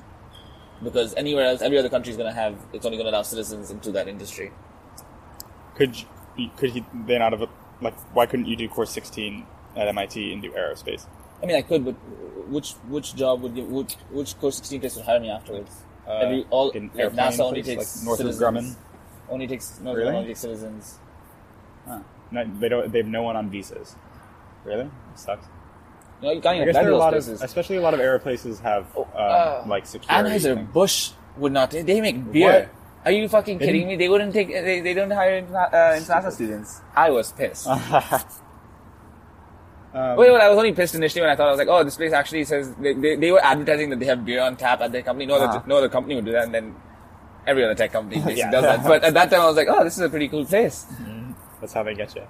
[0.84, 3.22] because anywhere else, every other country is going to have it's only going to allow
[3.22, 4.52] citizens into that industry.
[5.76, 5.96] Could
[6.38, 7.50] you, could he then out of a,
[7.82, 11.06] like why couldn't you do course sixteen at MIT and do aerospace?
[11.42, 11.96] I mean, I could, but
[12.50, 15.72] which which job would give which which course sixteen place would hire me afterwards?
[16.08, 18.36] Uh, Every all like, NASA only place, takes like Northrop.
[18.36, 18.76] Grumman?
[19.30, 20.16] Only takes no, Really?
[20.16, 21.00] only takes citizens.
[22.32, 22.92] No, they don't.
[22.92, 23.96] They have no one on visas.
[24.64, 24.84] Really?
[24.86, 25.46] It sucks.
[26.22, 28.00] No, you can't I even guess there are a lot of, especially a lot of
[28.02, 30.30] air places have um, uh, like security.
[30.30, 30.72] Anheuser.
[30.74, 31.72] Busch would not.
[31.72, 32.52] They, they make beer.
[32.52, 32.70] What?
[33.06, 34.04] Are you fucking They kidding didn't- me?
[34.06, 34.50] They wouldn't take.
[34.50, 36.82] They, they don't hire uh, international students.
[36.96, 37.66] I was pissed.
[37.68, 37.78] um,
[40.18, 41.96] Wait, wait, I was only pissed initially when I thought I was like, oh, this
[41.96, 44.92] place actually says they, they, they were advertising that they have beer on tap at
[44.92, 45.26] their company.
[45.26, 45.64] No other Ah.
[45.66, 46.76] no other company would do that, and then
[47.50, 48.52] every other tech company basically Yeah.
[48.52, 48.84] does that.
[48.84, 50.86] But at that time, I was like, oh, this is a pretty cool place.
[51.60, 52.24] That's how they get you.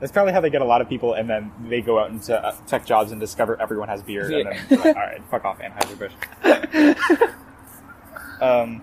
[0.00, 2.38] That's probably how they get a lot of people, and then they go out into
[2.38, 4.62] uh, tech jobs and discover everyone has beer, and Yeah.
[4.68, 7.30] then like, all right, fuck off, Anheuser Busch.
[8.40, 8.82] um,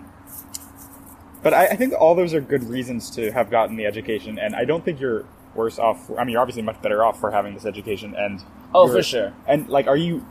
[1.42, 4.56] but I, I think all those are good reasons to have gotten the education, and
[4.56, 6.10] I don't think you're worse off.
[6.18, 8.42] I mean, you're obviously much better off for having this education, and
[8.74, 9.32] Oh, for sure.
[9.46, 10.26] And like, are you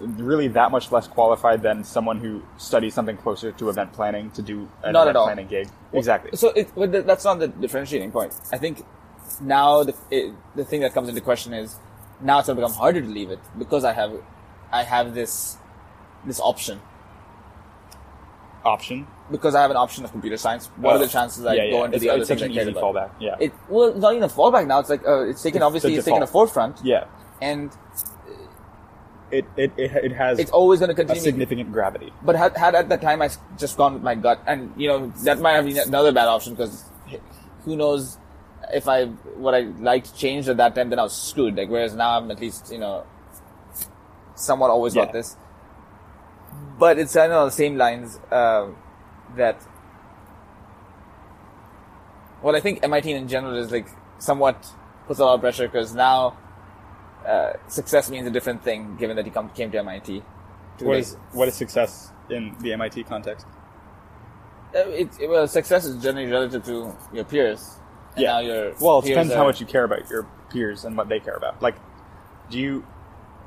[0.00, 4.42] really that much less qualified than someone who studies something closer to event planning to
[4.42, 5.26] do an Not event at all.
[5.26, 5.68] planning gig?
[5.92, 6.30] exactly.
[6.36, 8.34] So it, but that's not the differentiating point.
[8.52, 8.84] I think
[9.40, 11.76] now the it, the thing that comes into question is
[12.20, 14.12] now it's going to become harder to leave it because I have
[14.72, 15.56] I have this
[16.26, 16.80] this option
[18.62, 19.06] Option.
[19.30, 20.66] because I have an option of computer science.
[20.76, 20.98] What are Oh.
[20.98, 21.84] the chances I Yeah, go yeah.
[21.86, 23.10] into It's- the other it's thing such I an easy fallback.
[23.18, 23.36] Yeah.
[23.40, 24.80] It well, it's not even a fallback now.
[24.80, 27.04] It's like uh, it's taken It's obviously it's taken a forefront, Yeah.
[27.40, 27.70] and
[29.30, 31.22] It it, it, it has it's always going to a continue.
[31.22, 32.12] significant gravity.
[32.22, 35.08] But had, had at that time I just gone with my gut, and you know
[35.24, 36.84] that might have been another bad option because
[37.64, 38.18] who knows
[38.72, 41.56] if I what I liked changed at that time, then I was screwed.
[41.56, 43.04] Like whereas now I'm at least you know
[44.34, 45.04] somewhat always Yeah.
[45.04, 45.36] got this.
[46.78, 48.76] But it's kind of on the same lines um,
[49.36, 49.60] that.
[52.42, 53.86] Well, I think MIT in general is like
[54.18, 54.66] somewhat
[55.06, 56.36] puts a lot of pressure because now
[57.26, 60.22] uh, success means a different thing given that he come, came to MIT.
[60.80, 63.46] What is what is success in the MIT context?
[64.74, 67.76] Uh, it, it- well, success is generally relative to your peers.
[68.16, 68.32] And Yeah.
[68.32, 71.20] now your Well, it depends how much you care about your peers and what they
[71.20, 71.60] care about.
[71.62, 71.76] Like,
[72.50, 72.84] do you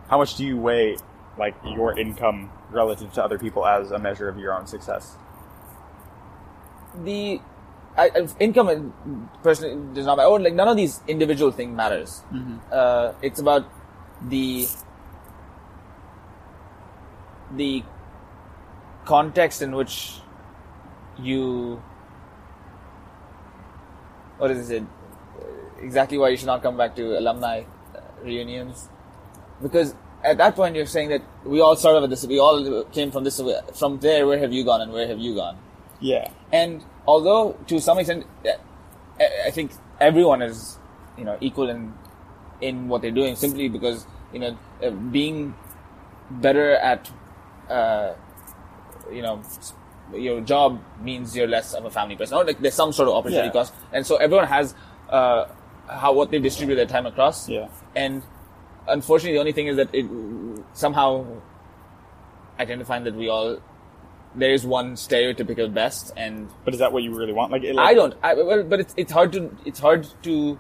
[0.09, 0.97] how much do you weigh
[1.37, 5.17] like your income relative to other people as a measure of your own success?
[7.03, 7.41] the
[7.97, 8.93] I, income
[9.43, 10.29] personally does not matter.
[10.29, 12.23] Or like none of these individual thing matters.
[12.71, 13.65] Uh, it's about
[14.27, 14.67] the
[17.55, 17.83] the
[19.05, 20.19] context in which
[21.21, 21.81] you
[24.37, 24.83] what is it
[25.81, 27.61] exactly why you should not come back to alumni
[27.95, 28.87] uh, reunions
[29.61, 33.11] because at that point you're saying that we all started with this we all came
[33.11, 33.39] from this
[33.77, 35.57] from there where have you gone and where have you gone
[35.99, 36.31] Yeah.
[36.51, 38.25] and although to some extent,
[39.19, 40.77] I think everyone is,
[41.17, 41.93] you know, equal in
[42.61, 45.53] in what they're doing simply because you know uh, being
[46.31, 47.09] better at,
[47.69, 48.13] uh,
[49.11, 49.41] you know,
[50.13, 52.37] your job means you're less of a family person.
[52.37, 53.53] Or like there's some sort of opportunity Yeah.
[53.53, 54.73] cost, and so everyone has
[55.09, 55.45] uh,
[55.87, 57.47] how what they distribute their time across.
[57.49, 57.67] Yeah.
[57.95, 58.23] And
[58.87, 60.05] unfortunately, the only thing is that it
[60.73, 61.25] somehow
[62.57, 63.59] I tend to find that we all
[64.35, 67.51] there is one stereotypical best, and But is that what you really want?
[67.51, 68.13] Like, it, like I don't.
[68.23, 70.57] I, well, but it's it's hard to it's hard to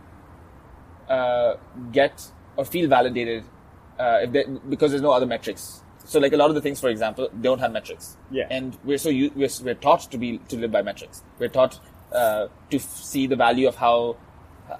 [1.09, 1.55] uh,
[1.91, 3.43] get or feel validated
[3.99, 5.81] uh, if they, because there's no other metrics.
[6.05, 8.17] So like a lot of the things, for example, don't have metrics.
[8.29, 8.47] Yeah.
[8.51, 11.23] And we're so we're, we're taught to be to live by metrics.
[11.39, 11.79] We're taught
[12.11, 14.17] uh, to f- see the value of how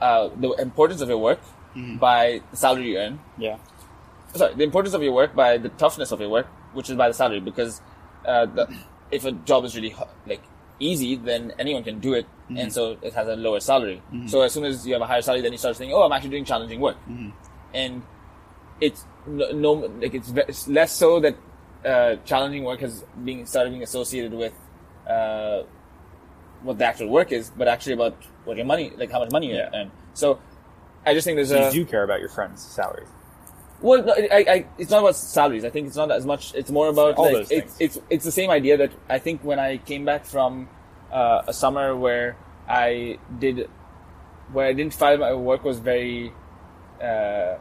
[0.02, 1.40] uh, the importance of your work
[1.76, 1.98] Mm-hmm.
[1.98, 3.58] by the salary you earn Yeah.
[4.36, 7.08] sorry, the importance of your work by the toughness of your work, which is by
[7.08, 7.40] the salary.
[7.40, 7.82] Because
[8.26, 8.68] uh, the,
[9.12, 9.94] if a job is really
[10.26, 10.42] like
[10.80, 14.02] easy, then anyone can do it, and so it has a lower salary.
[14.28, 16.12] So as soon as you have a higher salary, then you start thinking, "Oh, I'm
[16.12, 16.98] actually doing challenging work,"
[17.74, 18.02] and
[18.82, 21.36] it's no, no like it's, it's less so that
[21.86, 24.54] uh, challenging work has being started being associated with
[25.08, 25.64] uh,
[26.64, 29.48] what the actual work is, but actually about what your money, like how much money
[29.50, 29.70] you Yeah.
[29.74, 29.92] earn.
[30.14, 30.40] So
[31.06, 33.10] I just think there's So a you do care about your friends' salaries.
[33.84, 35.64] Well, no, I, I, it's not about salaries.
[35.66, 36.54] I think it's not as much.
[36.56, 37.98] It's more about All like those it's, things.
[37.98, 40.70] it's it's the same idea that I think when I came back from
[41.12, 42.36] uh, a summer where
[42.68, 43.70] I did,
[44.54, 46.34] where I didn't find my work was very
[47.02, 47.56] uh,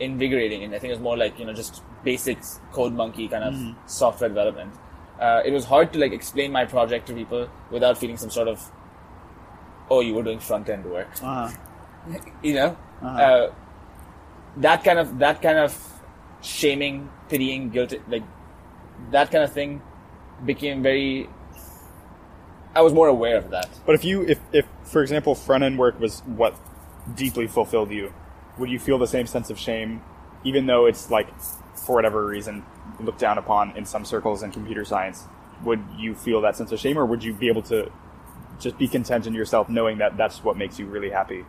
[0.00, 2.38] invigorating, and I think it was more like you know just basic
[2.72, 3.86] code monkey kind of Mm-hmm.
[3.86, 4.72] software development.
[5.20, 8.48] uh, it was hard to like explain my project to people without feeling some sort
[8.48, 8.58] of,
[9.88, 11.48] oh, you were doing front end work, Uh-huh.
[12.42, 12.70] you know,
[13.02, 13.22] Uh-huh.
[13.26, 13.52] uh,
[14.58, 15.76] that kind of that kind of
[16.42, 18.24] shaming, pitying, guilt, like
[19.10, 19.82] that kind of thing
[20.44, 21.28] became very.
[22.74, 23.68] I was more aware of that.
[23.84, 26.54] But if you, if, if for example, front end work was what
[27.14, 28.12] deeply fulfilled you,
[28.58, 30.02] would you feel the same sense of shame,
[30.42, 31.28] even though it's like,
[31.76, 32.64] for whatever reason,
[32.98, 35.24] looked down upon in some circles in computer science?
[35.64, 37.92] Would you feel that sense of shame, or would you be able to
[38.58, 41.44] just be content in yourself, knowing that that's what makes you really happy?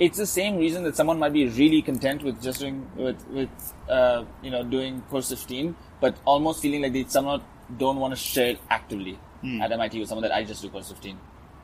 [0.00, 3.50] It's the same reason that someone might be really content with just doing with with
[3.88, 7.40] uh, you know doing course 15 but almost feeling like they somehow
[7.78, 9.18] don't want to share it actively
[9.62, 11.18] at MIT with someone that I just do course 15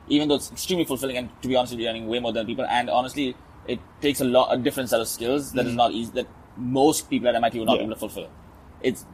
[0.09, 2.45] even though it's extremely fulfilling and to be honest with you earning way more than
[2.45, 3.35] people and honestly
[3.67, 7.09] it takes a lot a different set of skills that is not easy that most
[7.09, 7.79] people at MIT will not Yeah.
[7.79, 8.29] be able to fulfill.
[8.81, 9.05] It's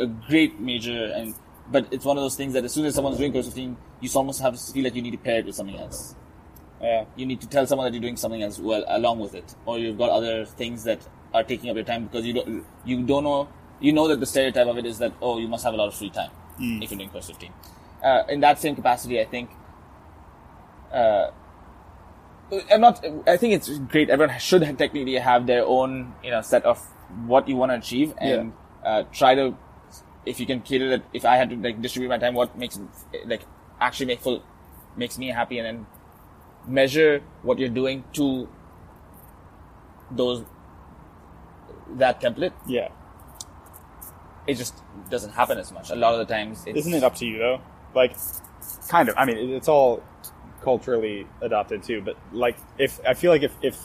[0.00, 1.34] a great major and
[1.70, 4.10] but it's one of those things that as soon as someone's doing course 15 you
[4.14, 6.14] almost have to feel like you need to pair it with something else
[6.80, 7.04] Yeah.
[7.16, 9.78] you need to tell someone that you're doing something as well along with it, or
[9.78, 13.24] you've got other things that are taking up your time because you don't you don't
[13.24, 13.48] know
[13.80, 15.88] you know that the stereotype of it is that oh you must have a lot
[15.88, 16.30] of free time
[16.82, 17.52] if you're doing course 15.
[18.02, 19.50] Uh, in that same capacity, I think.
[20.92, 21.30] Uh,
[22.70, 23.04] I'm not.
[23.26, 24.08] I think it's great.
[24.08, 26.78] Everyone should technically have their own, you know, set of
[27.26, 28.52] what you want to achieve, and
[28.84, 29.56] uh, try to,
[30.24, 31.02] if you can cater that.
[31.12, 32.78] If I had to like distribute my time, what makes
[33.24, 33.42] like
[33.80, 34.42] actually make full,
[34.96, 35.86] makes me happy, and then
[36.66, 38.48] measure what you're doing to
[40.10, 40.44] those
[41.94, 42.52] that template.
[42.66, 42.88] Yeah.
[44.46, 44.74] It just
[45.10, 45.90] doesn't happen as much.
[45.90, 47.60] A lot of the times, it's, Isn't it up to you though?
[47.94, 48.16] Like,
[48.88, 49.16] kind of.
[49.18, 50.02] I mean, it's all
[50.62, 52.02] culturally adopted too.
[52.02, 53.78] But like, if I feel like if if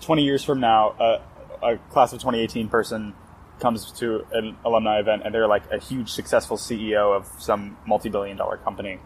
[0.00, 1.22] twenty years from now, a
[1.62, 3.14] a class of 2018 person
[3.58, 8.36] comes to an alumni event and they're like a huge successful CEO of some multi-billion
[8.36, 8.98] dollar company,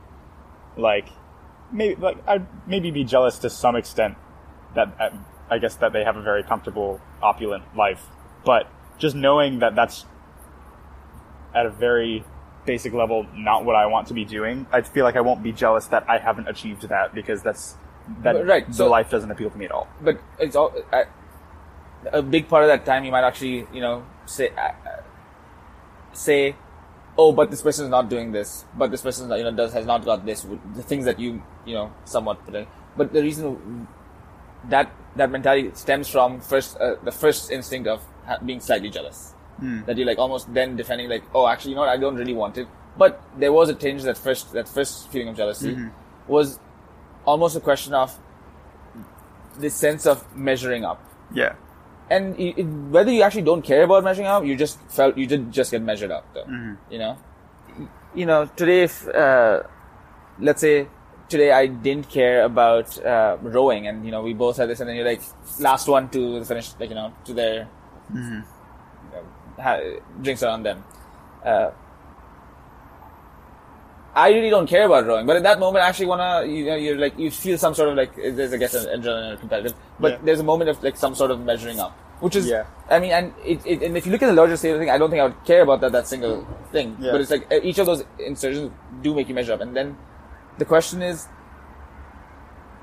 [0.76, 1.08] like
[1.72, 4.16] maybe like I'd maybe be jealous to some extent
[4.74, 5.10] that uh,
[5.50, 8.06] I guess that they have a very comfortable, opulent life.
[8.44, 10.04] But just knowing that that's
[11.54, 12.24] at a very
[12.66, 15.52] basic level not what I want to be doing, I feel like I won't be
[15.52, 17.76] jealous that I haven't achieved that because that's
[18.22, 19.88] that right, the so- life doesn't appeal to me at all.
[20.00, 21.04] but it's all I,
[22.12, 23.04] a big part of that time.
[23.04, 24.72] You might actually, you know, say uh, uh,
[26.12, 26.56] say,
[27.16, 29.86] oh, but this person is not doing this, but this person, you know, does has
[29.86, 30.46] not got this.
[30.74, 32.66] The things that you, you know, somewhat put in.
[32.96, 33.86] But the reason
[34.68, 38.02] that that mentality stems from first uh, the first instinct of
[38.44, 39.34] being slightly jealous.
[39.86, 41.90] That you're like almost then defending like, oh, actually, you know what?
[41.90, 42.66] I don't really want it.
[42.96, 45.74] But there was a tinge that first that first feeling of jealousy
[46.26, 46.58] was
[47.24, 48.18] almost a question of
[49.58, 51.00] this sense of measuring up.
[51.32, 51.54] Yeah.
[52.10, 55.26] And you, it, whether you actually don't care about measuring up, you just felt you
[55.26, 56.44] did just get measured up, though.
[56.90, 57.18] You know,
[58.14, 58.46] you know.
[58.56, 59.62] Today, if uh,
[60.38, 60.86] let's say
[61.28, 64.88] today I didn't care about uh, rowing, and you know we both had this, and
[64.88, 65.22] then you're like
[65.60, 67.68] last one to the finish, like you know, to their
[69.58, 69.80] ha-
[70.20, 70.84] drinks are on them.
[71.44, 71.70] Uh,
[74.14, 76.76] I really don't care about rowing, but at that moment, I actually wanna, you know,
[76.76, 79.74] you're like, you feel some sort of like, there's, I guess, an adrenaline or competitive,
[79.98, 80.18] but Yeah.
[80.24, 82.64] there's a moment of like some sort of measuring up, which is, Yeah.
[82.88, 84.98] I mean, and it, it, and if you look at the larger scale thing, I
[84.98, 87.10] don't think I would care about that, that single thing, Yeah.
[87.10, 88.70] but it's like each of those insertions
[89.02, 89.96] do make you measure up, and then
[90.58, 91.26] the question is,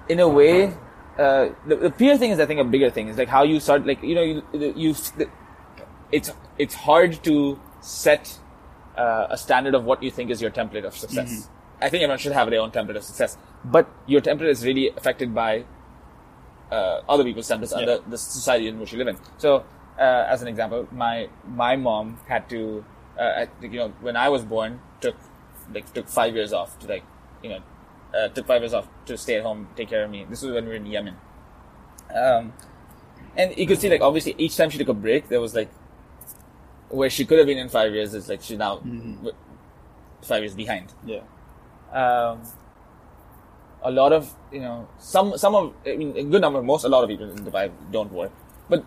[0.09, 0.73] in a way,
[1.17, 3.07] uh, the, the peer thing is, I think, a bigger thing.
[3.07, 4.43] It's like how you start, like you know, you,
[4.75, 4.95] you
[6.11, 8.37] it's it's hard to set
[8.97, 11.49] uh, a standard of what you think is your template of success.
[11.81, 14.89] I think everyone should have their own template of success, but your template is really
[14.89, 15.65] affected by
[16.71, 19.17] uh, other people's templates and the, the society in which you live in.
[19.37, 19.65] So,
[19.99, 22.85] uh, as an example, my my mom had to,
[23.19, 25.15] uh, I you know, when I was born, took
[25.73, 27.03] like took five years off to like,
[27.43, 27.59] you know,
[28.15, 30.25] uh, took five years off to stay at home, take care of me.
[30.29, 31.15] This was when we were in Yemen.
[32.13, 32.53] Um,
[33.35, 35.71] and you could see like obviously each time she took a break, there was like
[36.91, 39.35] where she could have been in five years is like she's now w-
[40.21, 40.93] five years behind.
[41.05, 41.21] Yeah.
[41.91, 42.41] Um,
[43.83, 46.89] a lot of you know some some of I mean a good number most a
[46.89, 48.31] lot of people in Dubai don't work,
[48.69, 48.85] but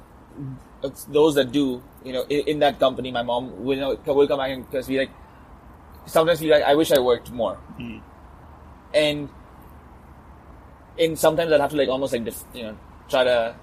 [0.82, 4.28] it's those that do you know in, in that company, my mom will know, will
[4.28, 5.10] come back and because we like
[6.06, 7.58] sometimes we like I wish I worked more,
[8.94, 9.28] and
[10.98, 12.76] and sometimes I'd have to like almost like def, you know
[13.08, 13.54] try to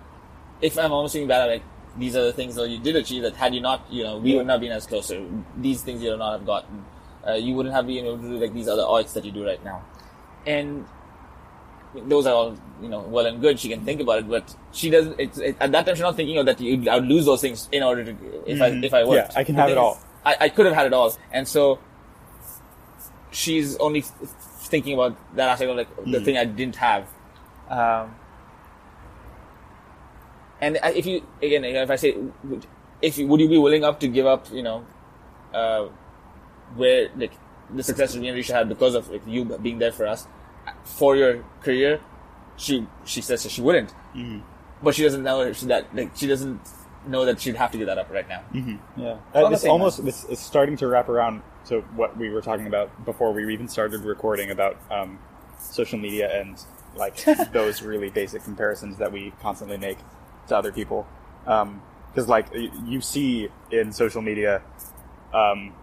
[0.62, 1.64] if I'm almost feeling bad, I'm like
[1.98, 4.36] these are the things that you did achieve that had you not, you know, we
[4.36, 5.26] would not have been as closer.
[5.58, 6.86] These things you would not have gotten.
[7.28, 9.46] Uh, you wouldn't have been able to do like these other arts that you do
[9.46, 9.84] right now.
[10.46, 10.86] And
[11.94, 13.60] those are all, you know, well and good.
[13.60, 15.20] She can think about it, but she doesn't.
[15.20, 16.60] It's, it, at that time, she's not thinking of that.
[16.60, 18.16] You, I would lose those things in order to
[18.46, 19.34] if I if I worked.
[19.34, 20.00] Yeah, I can have it all.
[20.26, 21.80] I, I could have had it all, and so
[23.32, 24.12] she's only f-
[24.70, 27.08] thinking about that aspect of like the thing I didn't have.
[27.70, 28.16] Um,
[30.62, 32.66] and if you again, if I say, would-
[33.02, 34.86] if you, would you be willing up to give up, you know,
[35.54, 35.88] uh,
[36.76, 37.32] where like
[37.74, 40.28] the success that Risha had because of like you being there for us
[40.84, 42.00] for your career?
[42.58, 43.92] She she says that she wouldn't,
[44.84, 46.62] but she doesn't know she, that like she doesn't
[47.08, 48.44] know that she'd have to give that up right now.
[48.96, 52.42] Yeah, on uh, this almost this is starting to wrap around to what we were
[52.42, 55.18] talking about before we even started recording about um,
[55.58, 56.64] social media and
[56.96, 57.16] like
[57.52, 59.98] those really basic comparisons that we constantly make
[60.52, 61.08] to other people.
[61.44, 62.48] Because like
[62.86, 64.62] you see in social media,
[65.34, 65.74] um,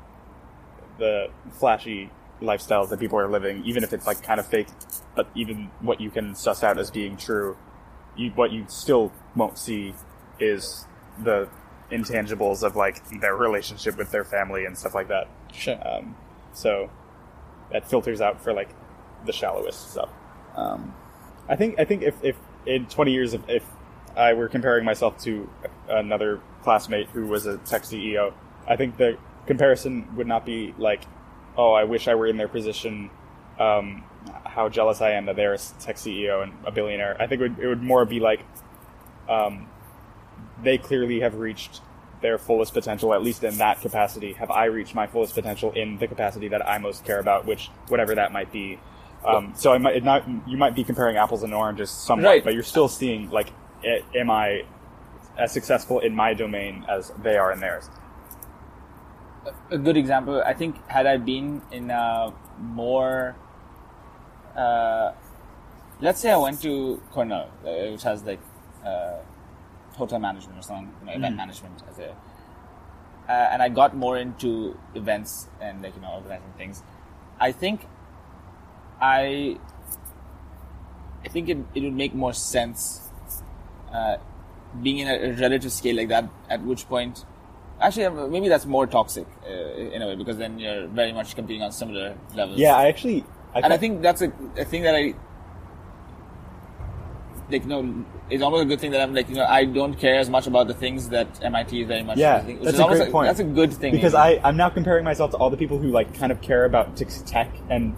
[0.98, 2.10] the flashy
[2.40, 4.68] lifestyles that people are living, even if it's like kind of fake,
[5.16, 7.56] but even what you can suss out as being true,
[8.16, 9.94] you, what you still won't see
[10.38, 10.86] is
[11.24, 11.48] the
[11.90, 15.28] intangibles of like their relationship with their family and stuff like that.
[15.52, 15.78] Sure.
[15.86, 16.14] Um,
[16.52, 16.90] so
[17.72, 18.68] that filters out for like
[19.26, 20.10] the shallowest stuff.
[20.54, 20.94] Um,
[21.48, 23.64] I think I think if, if in 20 years if, if
[24.18, 25.48] I were comparing myself to
[25.88, 28.34] another classmate who was a tech CEO,
[28.66, 29.16] I think the
[29.46, 31.02] comparison would not be like,
[31.56, 33.10] oh, I wish I were in their position.
[33.58, 34.04] Um,
[34.44, 37.16] how jealous I am that they're a tech CEO and a billionaire.
[37.20, 38.40] I think it would, it would more be like,
[39.28, 39.68] um,
[40.62, 41.80] they clearly have reached
[42.20, 44.32] their fullest potential, at least in that capacity.
[44.34, 47.70] Have I reached my fullest potential in the capacity that I most care about, which
[47.88, 48.80] whatever that might be?
[49.24, 52.44] Um, so I might it not you might be comparing apples and oranges somewhat, Right.
[52.44, 53.48] but you're still seeing like,
[53.84, 54.62] a- am I
[55.36, 57.88] as successful in my domain as they are in theirs?
[59.70, 60.42] a good example.
[60.44, 63.36] I think had I been in a more,
[64.56, 65.12] uh,
[66.00, 68.40] let's say I went to Cornell, uh, which has like
[68.84, 69.18] uh,
[69.92, 72.10] hotel management or something, you know, event management as a,
[73.28, 76.82] uh, and I got more into events and like you know organizing things.
[77.40, 77.86] I think
[79.00, 79.58] I,
[81.24, 83.07] I think it it would make more sense.
[83.92, 84.16] Uh,
[84.82, 87.24] being in a, a relative scale like that, at which point
[87.80, 91.36] Actually, um, maybe that's more toxic uh, in a way because then you're very much
[91.36, 92.58] competing on similar levels.
[92.58, 93.24] Yeah, I actually,
[93.54, 95.14] I and I think that's a, a thing that I
[97.50, 97.62] like.
[97.62, 99.28] You know, it's almost a good thing that I'm like.
[99.28, 102.18] You know, I don't care as much about the things that MIT is very much.
[102.18, 103.28] Yeah, that's a great point.
[103.28, 104.40] That's a good thing because maybe.
[104.40, 106.96] I I'm now comparing myself to all the people who like kind of care about
[106.96, 107.94] tech and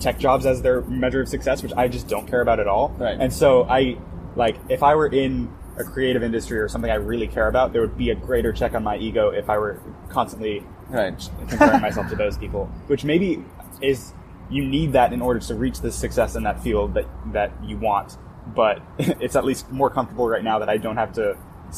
[0.00, 2.90] tech jobs as their measure of success, which I just don't care about at all.
[2.98, 3.18] Right.
[3.18, 3.96] And so I
[4.36, 7.80] like if I were in a creative industry or something I really care about, there
[7.80, 11.30] would be a greater check on my ego if I were constantly right.
[11.48, 13.44] comparing myself to those people, which maybe
[13.80, 14.12] is
[14.50, 17.76] you need that in order to reach the success in that field that that you
[17.76, 18.16] want.
[18.54, 21.36] But it's at least more comfortable right now that I don't have to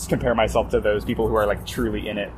[0.09, 2.33] compare myself to those people who are like truly in it,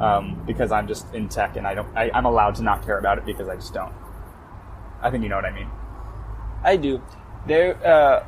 [0.00, 1.96] um, because I'm just in tech and I don't.
[1.96, 3.92] I, I'm allowed to not care about it because I just don't.
[5.00, 5.70] I think you know what I mean.
[6.64, 7.00] I do.
[7.46, 8.26] There, uh,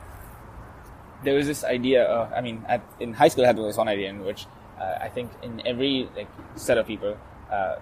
[1.25, 2.09] there was this idea.
[2.09, 4.47] Uh, I mean, at, in high school, I had this one idea in which
[4.81, 7.17] uh, I think in every like set of people,
[7.51, 7.77] uh,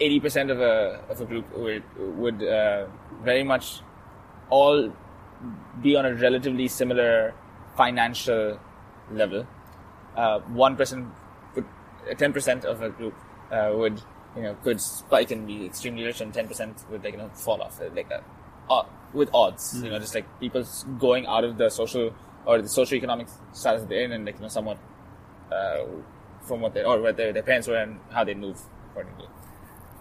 [0.00, 2.86] eighty percent of a of a group would would uh,
[3.22, 3.80] very much
[4.50, 4.92] all
[5.82, 7.34] be on a relatively similar
[7.76, 8.58] financial
[9.10, 9.46] level.
[10.16, 11.08] Uh, One percent,
[12.18, 13.14] ten percent of a group
[13.50, 14.00] uh, would
[14.36, 17.28] you know could spike and be extremely rich, and ten percent would like you know
[17.30, 18.22] fall off uh, like a,
[18.72, 19.82] uh, with odds.
[19.82, 20.64] You know, just like people
[20.98, 22.14] going out of the social
[22.44, 24.78] or the socioeconomic status they're in, and like you know somewhat
[25.52, 25.84] uh,
[26.42, 28.60] from what they or what their, their parents were and how they move
[28.90, 29.26] accordingly.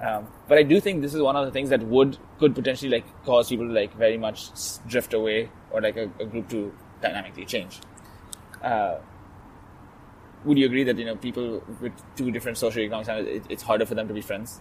[0.01, 2.89] Um, but I do think this is one of the things that would could potentially
[2.89, 4.49] like cause people to like very much
[4.87, 7.79] drift away or like a, a group to dynamically change.
[8.63, 8.97] Uh,
[10.43, 13.85] would you agree that you know people with two different socioeconomic standards, it, it's harder
[13.85, 14.59] for them to be friends?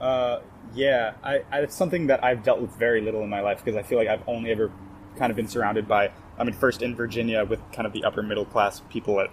[0.00, 0.40] Uh,
[0.74, 3.76] yeah, I, I, it's something that I've dealt with very little in my life because
[3.76, 4.70] I feel like I've only ever
[5.16, 6.10] kind of been surrounded by.
[6.38, 9.30] I mean, first in Virginia with kind of the upper middle class people at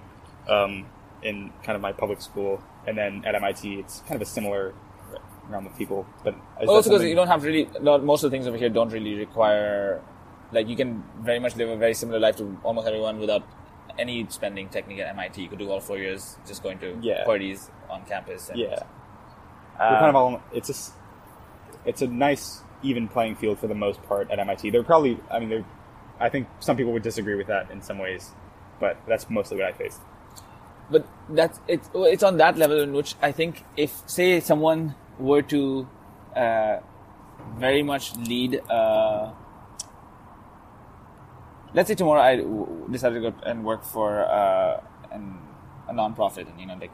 [0.51, 0.87] um,
[1.21, 4.73] in kind of my public school, and then at MIT, it's kind of a similar
[5.47, 6.05] realm of people.
[6.23, 6.35] But
[6.67, 9.15] also because you don't have really not, most of the things over here don't really
[9.15, 10.01] require
[10.51, 13.43] like you can very much live a very similar life to almost everyone without
[13.99, 15.41] any spending technically at MIT.
[15.41, 17.23] You could do all four years just going to Yeah.
[17.25, 18.49] parties on campus.
[18.49, 18.83] And, yeah,
[19.87, 20.41] we're kind of all.
[20.53, 20.75] It's a
[21.85, 24.69] it's a nice even playing field for the most part at MIT.
[24.71, 25.65] They're probably, I mean, they're.
[26.19, 28.31] I think some people would disagree with that in some ways,
[28.79, 30.01] but that's mostly what I faced.
[30.89, 35.41] but that's it's it's on that level in which I think if say someone were
[35.43, 35.87] to
[36.35, 36.79] uh,
[37.57, 38.61] very much lead.
[38.69, 39.33] Uh,
[41.73, 45.37] let's say tomorrow I w- decided to go and work for uh, an,
[45.87, 46.93] a non-profit, and you know, like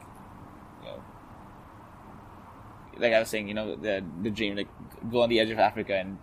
[2.98, 4.68] like I was saying, you know, the the dream, like
[5.10, 6.18] go on the edge of Africa and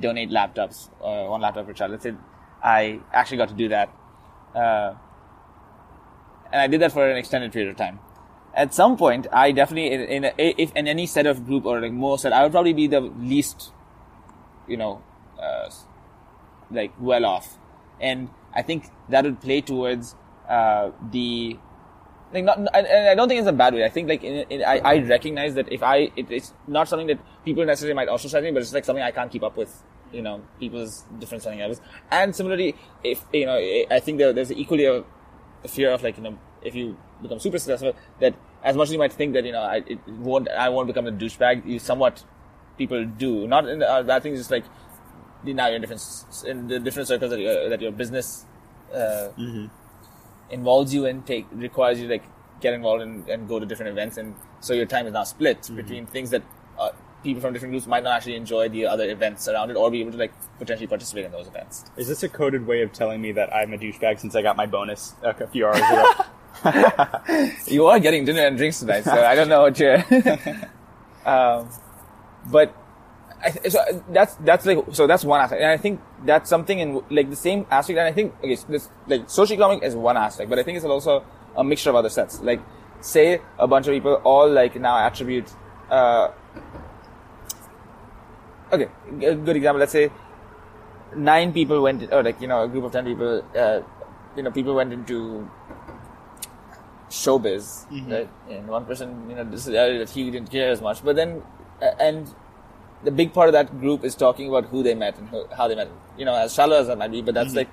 [0.00, 1.92] donate laptops, uh, one laptop per child.
[1.92, 2.14] Let's say
[2.62, 3.88] I actually got to do that,
[4.54, 4.94] uh,
[6.52, 8.00] and I did that for an extended period of time.
[8.54, 11.80] At some point, I definitely, in, in a, if in any set of group or
[11.80, 13.72] like more set, I would probably be the least,
[14.68, 15.02] you know,
[15.42, 15.70] uh,
[16.70, 17.58] like well off,
[18.00, 20.14] and I think that would play towards
[20.48, 21.58] uh, the
[22.32, 22.68] like not, and
[23.08, 23.84] I don't think it's a bad way.
[23.84, 27.06] I think like in, in, I, I recognize that if I it, it's not something
[27.06, 29.82] that people necessarily might ostracize me, but it's like something I can't keep up with.
[30.12, 33.56] You know, people's different spending levels, and similarly, if you know,
[33.90, 35.02] I think there, there's equally a,
[35.66, 38.98] fear of like you know, if you become super successful, that as much as you
[38.98, 41.66] might think that you know, I won't, I won't become a douchebag.
[41.66, 42.22] You somewhat
[42.78, 43.68] people do not.
[43.68, 44.64] In, uh, think it's just like
[45.42, 46.02] now you're in different
[46.46, 48.46] in the different circles that, your that your business
[48.94, 49.28] uh,
[50.50, 52.24] involves you in take requires you to like
[52.60, 55.68] get involved in, and go to different events and so your time is now split
[55.74, 56.42] between things that
[56.78, 56.90] uh,
[57.22, 60.00] people from different groups might not actually enjoy the other events around it or be
[60.00, 61.84] able to like potentially participate in those events.
[61.96, 64.56] Is this a coded way of telling me that I'm a douchebag since I got
[64.56, 66.12] my bonus uh, a few hours ago?
[67.66, 69.96] you are getting dinner and drinks tonight so i don't know what you're
[71.26, 71.68] um,
[72.50, 72.74] but
[73.44, 75.60] I, th- so that's that's like so that's one aspect.
[75.60, 78.66] And i think that's something in like the same aspect and i think okay so
[78.68, 81.24] this like socioeconomic is one aspect but i think it's also
[81.56, 82.40] a mixture of other sets.
[82.40, 82.60] Like
[83.00, 85.50] say a bunch of people all like now attribute
[85.90, 86.30] uh,
[88.72, 88.88] okay
[89.22, 90.10] a good example let's say
[91.14, 93.80] nine people went or like you know a group of 10 people uh,
[94.36, 95.48] you know people went into
[97.10, 98.28] showbiz right?
[98.48, 101.42] And one person you know decided that he didn't care as much but then
[101.82, 102.34] uh, and
[103.04, 105.68] the big part of that group is talking about who they met and who, how
[105.68, 105.88] they met
[106.18, 107.68] you know as shallow as that might be but that's like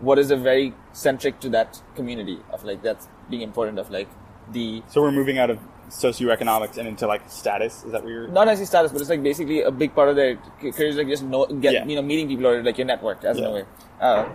[0.00, 4.08] what is a very centric to that community of like that's being important of like
[4.52, 5.58] the so we're moving out of
[5.88, 7.84] socioeconomics and into like status.
[7.84, 8.28] Is that what you're?
[8.28, 11.08] not necessarily status, but it's like basically a big part of their career is like
[11.08, 11.84] just know, get Yeah.
[11.86, 13.64] you know meeting people or like your network as in a way.
[14.00, 14.28] Uh,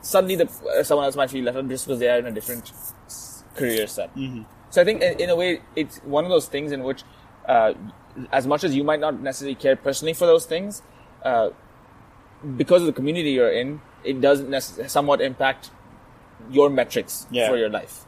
[0.00, 0.48] suddenly, the
[0.78, 2.70] uh, someone else might feel left out just because they are in a different
[3.54, 4.14] career set.
[4.14, 4.42] Mm-hmm.
[4.70, 7.02] So I think in, in a way it's one of those things in which,
[7.46, 7.74] uh,
[8.32, 10.82] as much as you might not necessarily care personally for those things,
[11.24, 11.50] uh,
[12.56, 15.70] because of the community you're in, it does necess- somewhat impact
[16.50, 17.48] your metrics Yeah.
[17.48, 18.04] for your life.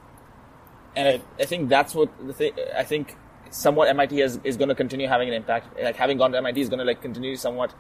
[0.97, 2.53] And I, I think that's what the thing.
[2.77, 3.17] I think
[3.51, 5.81] somewhat MIT is, is going to continue having an impact.
[5.81, 7.73] Like having gone to MIT is going to like continue to somewhat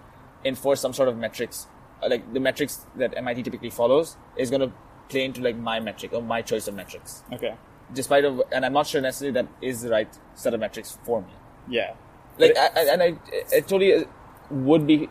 [0.44, 1.66] enforce some sort of metrics.
[2.02, 4.72] Uh, Like the metrics that MIT typically follows is going to
[5.08, 7.22] play into like my metric or my choice of metrics.
[7.32, 7.54] Okay.
[7.92, 11.20] Despite of, and I'm not sure necessarily that is the right set of metrics for
[11.22, 11.32] me.
[11.68, 11.94] Yeah.
[12.40, 13.16] Like, I, I- and I,
[13.56, 14.04] I totally uh,
[14.50, 15.08] would be.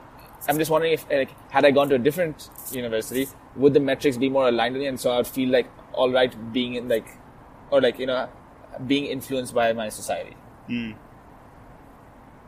[0.48, 4.18] I'm just wondering if, like, had I gone to a different university, would the metrics
[4.18, 6.88] be more aligned with me, and so I would feel like all right being in
[6.88, 7.08] like,
[7.72, 8.30] or like you know,
[8.88, 10.36] being influenced by my society.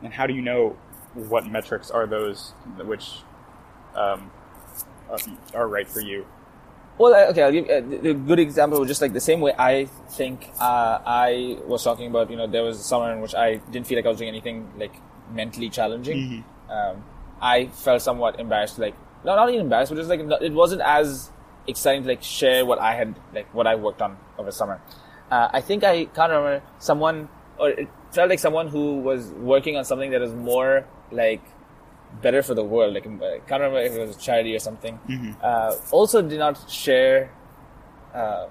[0.02, 0.76] And how do you know
[1.14, 2.54] what metrics are those
[2.84, 3.10] which
[3.94, 4.30] um,
[5.10, 5.18] are,
[5.54, 6.26] are right for you?
[7.02, 8.78] Well, okay, I'll give a, a good example.
[8.78, 12.46] Was just like the same way I think uh, I was talking about, you know,
[12.46, 14.94] there was a summer in which I didn't feel like I was doing anything like
[15.32, 16.44] mentally challenging.
[16.70, 17.02] Um,
[17.40, 18.94] I felt somewhat embarrassed, like
[19.24, 21.32] not not even embarrassed, but just like it wasn't as
[21.66, 24.80] exciting to like share what I had like what I worked on over summer.
[25.28, 27.28] Uh, I think I can't remember someone,
[27.58, 31.42] or it felt like someone who was working on something that was more like
[32.20, 32.94] better for the world.
[32.94, 34.98] Like I can't remember if it was a charity or something.
[35.42, 37.30] Uh, also, did not share
[38.14, 38.46] uh,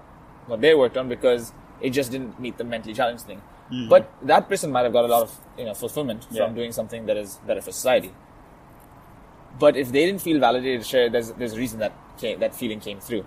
[0.48, 3.42] what they worked on because it just didn't meet the mentally challenged thing.
[3.90, 6.46] But that person might have got a lot of you know fulfillment Yeah.
[6.46, 8.12] from doing something that is better for society.
[9.60, 12.54] But if they didn't feel validated to share, there's there's a reason that came, that
[12.56, 13.26] feeling came through.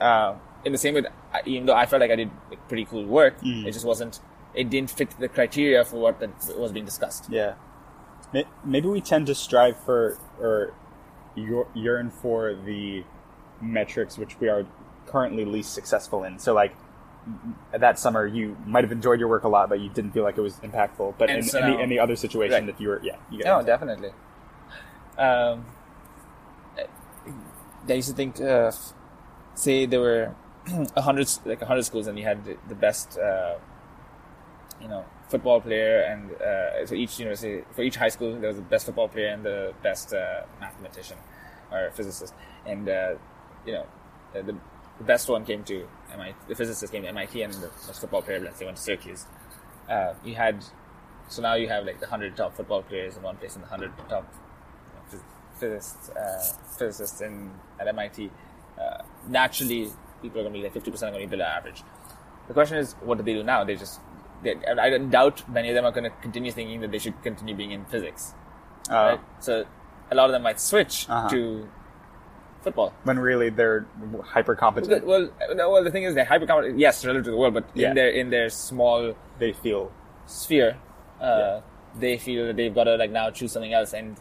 [0.00, 2.86] Uh, in the same way, that even though I felt like I did like, pretty
[2.86, 4.20] cool work, it just wasn't.
[4.54, 7.26] It didn't fit the criteria for what that was being discussed.
[7.30, 7.54] Yeah.
[8.34, 10.74] May- Maybe we tend to strive for or
[11.74, 13.04] yearn for the
[13.60, 14.66] metrics which we are
[15.06, 16.38] currently least successful in.
[16.38, 16.74] So, like
[17.72, 20.36] that summer, you might have enjoyed your work a lot, but you didn't feel like
[20.36, 21.14] it was impactful.
[21.16, 22.66] But in, so in, the, in the other situation, Right.
[22.66, 23.66] that you were, yeah, you No, it.
[23.66, 24.10] definitely.
[25.16, 25.64] Um,
[27.88, 28.72] I used to think, uh,
[29.54, 30.34] say there were
[30.96, 33.54] a hundred, like a hundred schools, and you had the, the best, uh,
[34.80, 38.56] you know, football player, and uh, so each university, for each high school, there was
[38.56, 41.16] the best football player and the best uh, mathematician
[41.72, 42.34] or physicist,
[42.66, 43.14] and uh,
[43.66, 43.86] you know,
[44.32, 44.42] the,
[44.98, 46.34] the best one came to MIT.
[46.48, 49.26] The physicist came to MIT, and the best football player, let's say, went to Syracuse.
[49.88, 50.64] Uh, you had
[51.28, 53.68] so now you have like the hundred top football players in one place and the
[53.68, 54.32] hundred top
[55.10, 55.22] phys-
[55.58, 57.50] physicists, uh, physicists in
[57.80, 58.30] at MIT.
[58.80, 61.82] Uh, naturally, people are going to be like fifty percent going to be below average.
[62.48, 63.64] The question is, what do they do now?
[63.64, 64.00] They just
[64.46, 67.70] I doubt many of them are going to continue thinking that they should continue being
[67.72, 68.34] in physics.
[68.90, 69.20] Uh, Right?
[69.40, 69.64] So
[70.10, 71.28] a lot of them might switch Uh-huh.
[71.30, 71.68] to
[72.62, 72.92] football.
[73.04, 73.86] When really they're
[74.24, 75.06] hyper Well, competent.
[75.06, 76.78] well, no, well, the thing is, they're hyper competent.
[76.78, 77.88] Yes, relative to the world, but Yeah.
[77.90, 79.92] in their in their small They feel.
[80.26, 80.76] sphere,
[81.20, 81.60] uh,
[81.98, 83.92] they feel that they've got to like now choose something else.
[83.92, 84.16] And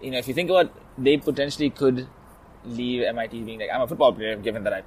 [0.00, 2.06] you know, if you think about, they potentially could
[2.64, 4.82] leave MIT being like, I'm a football player, given that I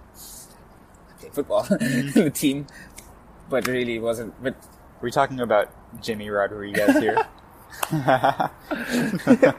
[1.19, 2.67] play football in the team,
[3.49, 4.41] but really wasn't.
[4.41, 4.55] But
[5.01, 7.17] Are we talking about Jimmy Rodriguez here?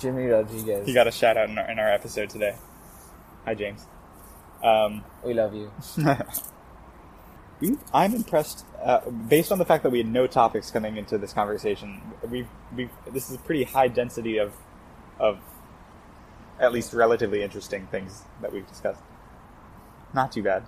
[0.00, 2.56] Jimmy Rodriguez, he got a shout out in our, in our episode today.
[3.44, 3.86] Hi, James.
[4.64, 5.70] Um, we love you.
[7.60, 11.18] we- I'm impressed, uh, based on the fact that we had no topics coming into
[11.18, 12.02] this conversation.
[12.28, 14.54] We've, we've, this is a pretty high density of,
[15.20, 15.38] of
[16.58, 19.02] at least relatively interesting things that we've discussed.
[20.12, 20.66] Not too bad.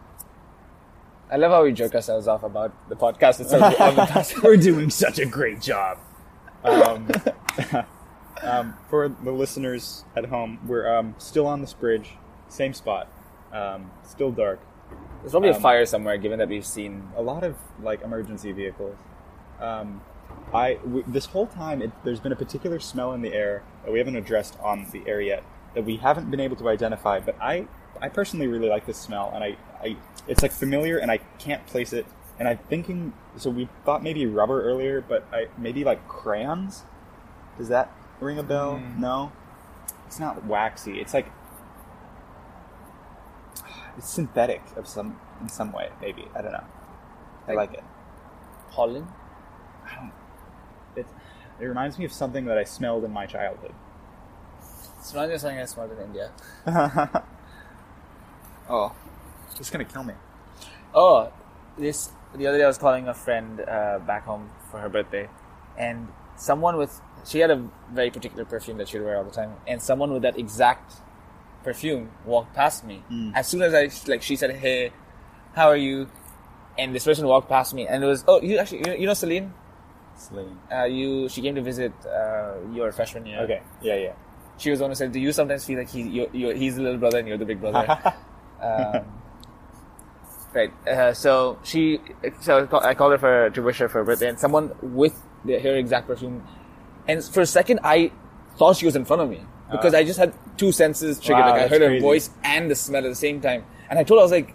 [1.30, 3.80] I love how we joke ourselves off about the podcast itself.
[3.80, 4.42] on the past.
[4.42, 5.98] We're doing such a great job.
[6.62, 7.08] Um,
[8.42, 12.10] um, for the listeners at home, we're um, still on this bridge,
[12.48, 13.08] same spot,
[13.52, 14.60] um, still dark.
[15.20, 17.08] There's probably a Um, fire somewhere, given that we've seen.
[17.16, 18.96] A lot of like emergency vehicles.
[19.60, 20.02] Um,
[20.54, 23.90] I w- this whole time it, there's been a particular smell in the air that
[23.92, 25.42] we haven't addressed on the air yet
[25.74, 27.18] that we haven't been able to identify.
[27.20, 27.66] But I
[28.00, 29.96] I personally really like this smell, and I, I
[30.28, 32.06] it's like familiar, and I can't place it.
[32.38, 36.84] And I'm thinking, so we thought maybe rubber earlier, but I maybe like crayons.
[37.56, 38.74] Does that ring a bell?
[38.74, 38.98] Mm.
[38.98, 39.32] No,
[40.06, 41.00] it's not waxy.
[41.00, 41.30] It's like
[43.96, 45.90] it's synthetic of some in some way.
[46.00, 46.64] Maybe I don't know.
[47.48, 47.84] I like it.
[48.70, 49.06] Pollen?
[49.86, 50.12] I don't.
[50.96, 51.06] It,
[51.60, 53.72] it reminds me of something that I smelled in my childhood.
[54.98, 56.32] It's not just something I smelled in India.
[58.68, 58.92] oh,
[59.60, 60.14] it's gonna kill me.
[60.94, 61.32] Oh,
[61.78, 65.28] this the other day I was calling a friend uh, back home for her birthday,
[65.76, 69.54] and someone with she had a very particular perfume that she'd wear all the time,
[69.66, 70.94] and someone with that exact
[71.64, 73.02] perfume walked past me.
[73.10, 73.32] Mm.
[73.34, 74.92] As soon as I like, she said, "Hey,
[75.54, 76.08] how are you?"
[76.78, 79.06] And this person walked past me, and it was oh, you actually you know, you
[79.06, 79.52] know Celine?
[80.16, 80.58] Celine.
[80.72, 83.40] Uh, you she came to visit uh, your freshman year.
[83.40, 83.60] Okay.
[83.82, 84.12] Yeah, yeah.
[84.58, 86.76] She was the one who said, "Do you sometimes feel like he, you're, you're, he's
[86.76, 87.84] the little brother and you're the big brother?"
[88.62, 89.04] um,
[90.56, 90.72] right.
[90.88, 92.00] Uh, so she,
[92.40, 94.72] so I call- I called her for to wish her for her birthday, and someone
[94.82, 96.42] with the, her exact perfume,
[97.06, 98.10] and for a second I
[98.58, 99.40] thought she was in front of me
[99.70, 99.98] because Uh.
[99.98, 101.44] I just had two senses triggered.
[101.44, 104.02] Wow, like I heard her voice and the smell at the same time, and I
[104.04, 104.54] told her I was like,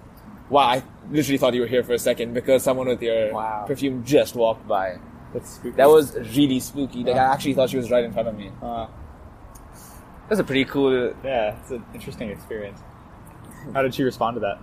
[0.49, 3.65] "Wow, I literally thought you were here for a second because someone with your Wow.
[3.67, 4.97] perfume just walked by."
[5.33, 5.77] That's spooky.
[5.77, 7.03] That was really spooky.
[7.03, 7.33] Like I Uh.
[7.33, 8.51] actually thought she was right in front of me.
[8.61, 8.87] Uh,
[10.27, 12.79] That's a pretty cool yeah, it's an interesting experience.
[13.73, 14.57] How did she respond to that?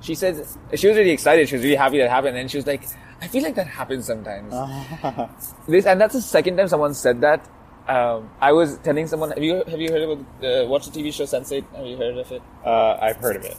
[0.00, 0.44] She said
[0.74, 1.48] she was really excited.
[1.48, 2.36] She was really happy that happened.
[2.36, 2.84] And she was like,
[3.20, 4.52] I feel like that happens sometimes.
[5.68, 7.48] This and that's the second time someone said that.
[7.88, 11.12] Um, I was telling someone, have you have you heard about uh, watch the TV
[11.12, 11.64] show Sense8?
[11.76, 12.42] Have you heard of it?
[12.64, 13.56] uh, I've heard of it.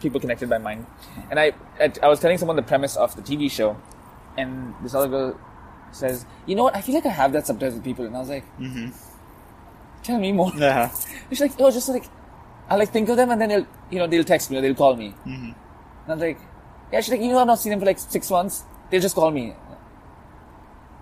[0.00, 0.86] People connected by mind.
[1.30, 3.76] And I, I I was telling someone the premise of the TV show,
[4.36, 5.40] and this other girl
[5.90, 6.76] says, you know what?
[6.76, 8.90] I feel like I have that sometimes with people, and I was like, Mm-hmm.
[10.04, 10.52] tell me more.
[10.56, 10.90] Yeah.
[11.28, 12.04] She's like, oh, just like
[12.70, 14.74] I like think of them, and then they'll you know they'll text me or they'll
[14.74, 15.14] call me.
[15.26, 15.54] Mhm.
[16.04, 16.38] And I'm like,
[16.92, 18.64] yeah, she's like, you know, I've not seen them for like six months.
[18.90, 19.54] They'll just call me.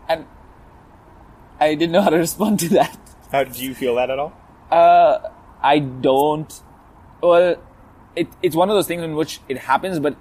[0.09, 0.25] And
[1.61, 2.99] I didn't know how to respond to that.
[3.33, 4.33] How did you feel that at all?
[4.71, 5.19] Uh,
[5.63, 6.53] I don't.
[7.23, 7.57] Well,
[8.15, 10.17] it, it's one of those things in which it happens, but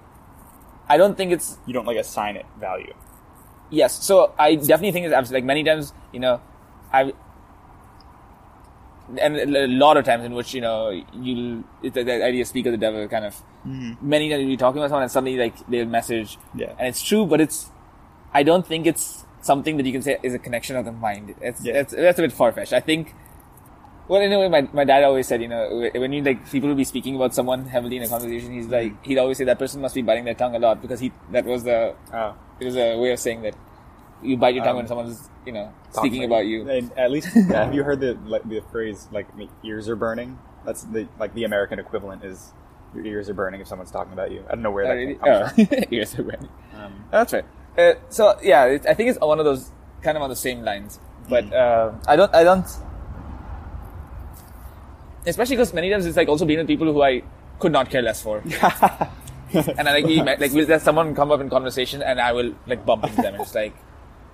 [0.87, 2.93] I don't think it's You don't like assign it value.
[3.69, 4.03] yes.
[4.03, 6.41] So I definitely think it's like many times, you know,
[6.93, 7.13] I
[9.19, 12.47] and a lot of times in which you know you'll it's the, the idea of
[12.47, 13.35] speak of the devil kind of
[13.65, 13.93] mm-hmm.
[14.01, 16.73] many times you're talking about someone and suddenly like they'll message Yeah.
[16.79, 17.71] and it's true but it's
[18.33, 21.35] I don't think it's something that you can say is a connection of the mind
[21.39, 21.73] it's Yeah.
[21.73, 23.13] that's, that's a bit far-fetched I think
[24.07, 26.83] well anyway my, my dad always said you know when you like people will be
[26.83, 28.73] speaking about someone heavily in a conversation he's mm-hmm.
[28.73, 31.11] like he'd always say that person must be biting their tongue a lot because he
[31.31, 32.33] that was the Oh.
[32.59, 33.55] it was a way of saying that
[34.23, 37.11] you bite your tongue Um, when someone's you know speaking Talking- about you And at
[37.11, 39.27] least, have you heard the like, the phrase like
[39.63, 40.39] ears are burning"?
[40.65, 42.51] That's the like the American equivalent is
[42.93, 44.43] your ears are burning if someone's talking about you.
[44.47, 45.15] I don't know where Oh, that really?
[45.15, 45.67] comes from.
[45.79, 45.83] Oh.
[45.91, 46.49] Ears are burning.
[46.75, 47.45] Um, Oh, that's right.
[47.77, 49.69] Uh, so yeah, it, I think it's one of those
[50.01, 51.53] kind of on the same lines, but Mm.
[51.53, 52.65] uh, I don't, I don't,
[55.27, 57.23] especially because many times it's like also being with people who I
[57.59, 58.37] could not care less for,
[59.53, 62.31] and I like we met, like will there someone come up in conversation and I
[62.33, 63.73] will like bump into them and it's like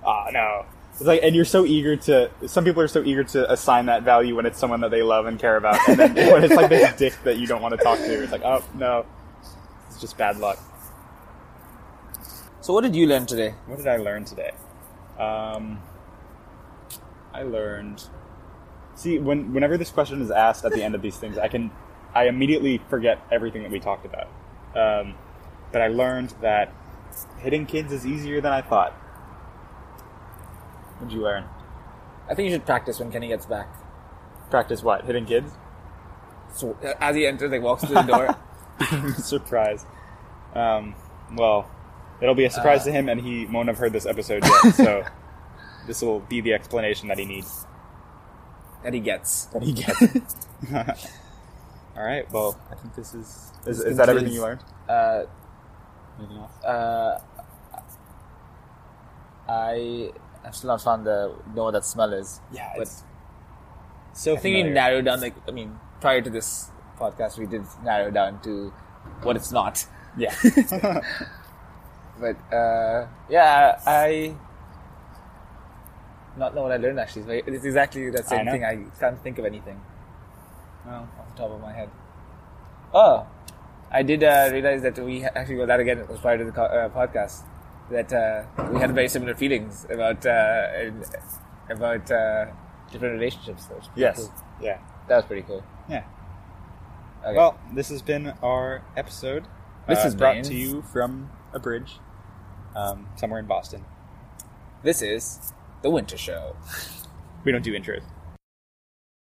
[0.04, 0.66] Ah, no.
[0.92, 2.30] It's like, and you're so eager to.
[2.46, 5.26] Some people are so eager to assign that value when it's someone that they love
[5.26, 7.82] and care about, and then when it's like this dick that you don't want to
[7.82, 9.06] talk to, it's like, oh no,
[9.88, 10.58] it's just bad luck.
[12.60, 13.54] So, what did you learn today?
[13.66, 14.52] What did I learn today?
[15.18, 15.80] Um,
[17.32, 18.04] I learned.
[18.94, 21.70] See, when whenever this question is asked at the end of these things, I can,
[22.14, 24.28] I immediately forget everything that we talked about.
[24.76, 25.14] Um,
[25.72, 26.72] but I learned that
[27.38, 28.94] hitting kids is easier than I thought.
[31.02, 31.44] What did you learn?
[32.30, 33.66] I think you should practice when Kenny gets back.
[34.50, 35.04] Practice what?
[35.04, 35.50] Hitting kids?
[36.54, 39.12] So, as he enters, like walks through the door.
[39.16, 39.84] surprise.
[40.54, 40.94] Um,
[41.34, 41.68] well,
[42.20, 42.84] it'll be a surprise Uh.
[42.84, 44.74] to him, and he won't have heard this episode yet.
[44.76, 45.04] so
[45.88, 47.66] this will be the explanation that he needs.
[48.84, 49.46] that he gets.
[49.46, 50.36] That he gets.
[51.96, 52.30] All right.
[52.30, 53.50] Well, I think this is.
[53.66, 54.60] Is, is that everything you learned?
[54.88, 55.24] Uh,
[56.20, 56.64] Anything else?
[56.64, 57.18] uh,
[59.48, 60.12] I
[60.44, 62.40] have still not found the know what that smell is.
[62.52, 62.72] Yeah.
[62.76, 63.02] but It's
[64.14, 64.74] so I think we familiar.
[64.74, 65.20] narrowed down.
[65.20, 68.72] Like, I mean, prior to this podcast, we did narrow down to
[69.22, 69.84] what it's not.
[70.16, 70.34] Yeah.
[72.20, 74.34] But uh, yeah, I
[76.36, 77.20] not know what I learned actually.
[77.22, 78.52] It's, very, it's exactly the same know.
[78.52, 78.64] thing.
[78.64, 79.80] I can't think of anything.
[80.86, 81.88] Well, off the top of my head.
[82.94, 83.26] Oh,
[83.90, 85.98] I did uh, realize that we actually got that again.
[85.98, 87.42] It was prior to the co- uh, podcast
[87.92, 90.90] that uh, we had very similar feelings about uh,
[91.70, 92.46] about uh,
[92.90, 93.66] different relationships.
[93.66, 94.16] That yes.
[94.16, 94.34] cool.
[94.60, 94.78] Yeah.
[95.08, 95.62] that was pretty cool.
[95.88, 96.04] Yeah.
[97.24, 97.36] Okay.
[97.36, 99.44] Well, this has been our episode.
[99.86, 101.98] This uh, has brought to you from a bridge,
[102.74, 103.84] um, somewhere in Boston.
[104.82, 106.56] this is the Winter Show.
[107.44, 108.02] We don't do intros.